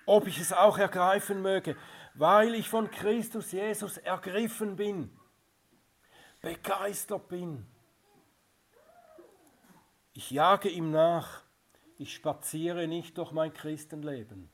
Ob 0.07 0.27
ich 0.27 0.41
es 0.41 0.53
auch 0.53 0.79
ergreifen 0.79 1.43
möge, 1.43 1.77
weil 2.15 2.55
ich 2.55 2.69
von 2.69 2.91
Christus 2.91 3.53
Jesus 3.53 3.99
ergriffen 3.99 4.77
bin, 4.77 5.11
begeistert 6.41 7.29
bin. 7.29 7.67
Ich 10.13 10.31
jage 10.31 10.69
ihm 10.69 10.91
nach. 10.91 11.43
Ich 11.99 12.15
spaziere 12.15 12.89
nicht 12.89 13.19
durch 13.19 13.33
mein 13.33 13.53
Christenleben. 13.53 14.49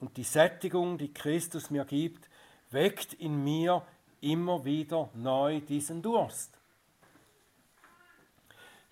Und 0.00 0.16
die 0.16 0.24
Sättigung, 0.24 0.98
die 0.98 1.12
Christus 1.12 1.70
mir 1.70 1.84
gibt, 1.84 2.28
weckt 2.70 3.14
in 3.14 3.42
mir 3.42 3.86
immer 4.20 4.64
wieder 4.64 5.10
neu 5.14 5.60
diesen 5.60 6.02
Durst. 6.02 6.58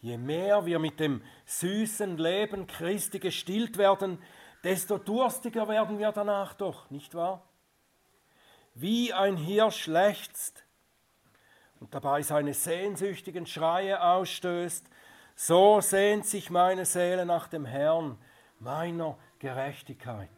Je 0.01 0.19
mehr 0.19 0.67
wir 0.67 0.79
mit 0.79 0.99
dem 0.99 1.23
süßen 1.47 2.17
Leben 2.17 2.67
Christi 2.67 3.21
gestillt 3.21 3.79
werden, 3.79 4.19
desto 4.65 4.99
durstiger 4.99 5.69
werden 5.69 5.99
wir 5.99 6.13
danach 6.13 6.55
doch, 6.55 6.91
nicht 6.91 7.15
wahr? 7.15 7.43
Wie 8.75 9.13
ein 9.13 9.37
Hirsch 9.37 9.87
lechzt 9.87 10.65
und 11.81 11.95
dabei 11.95 12.23
seine 12.23 12.55
sehnsüchtigen 12.55 13.47
Schreie 13.47 14.03
ausstößt, 14.03 14.87
so 15.35 15.81
sehnt 15.81 16.27
sich 16.27 16.51
meine 16.51 16.85
Seele 16.85 17.27
nach 17.27 17.49
dem 17.49 17.65
Herrn, 17.65 18.19
meiner 18.59 19.19
Gerechtigkeit. 19.39 20.29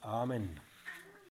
Amen. 0.00 0.60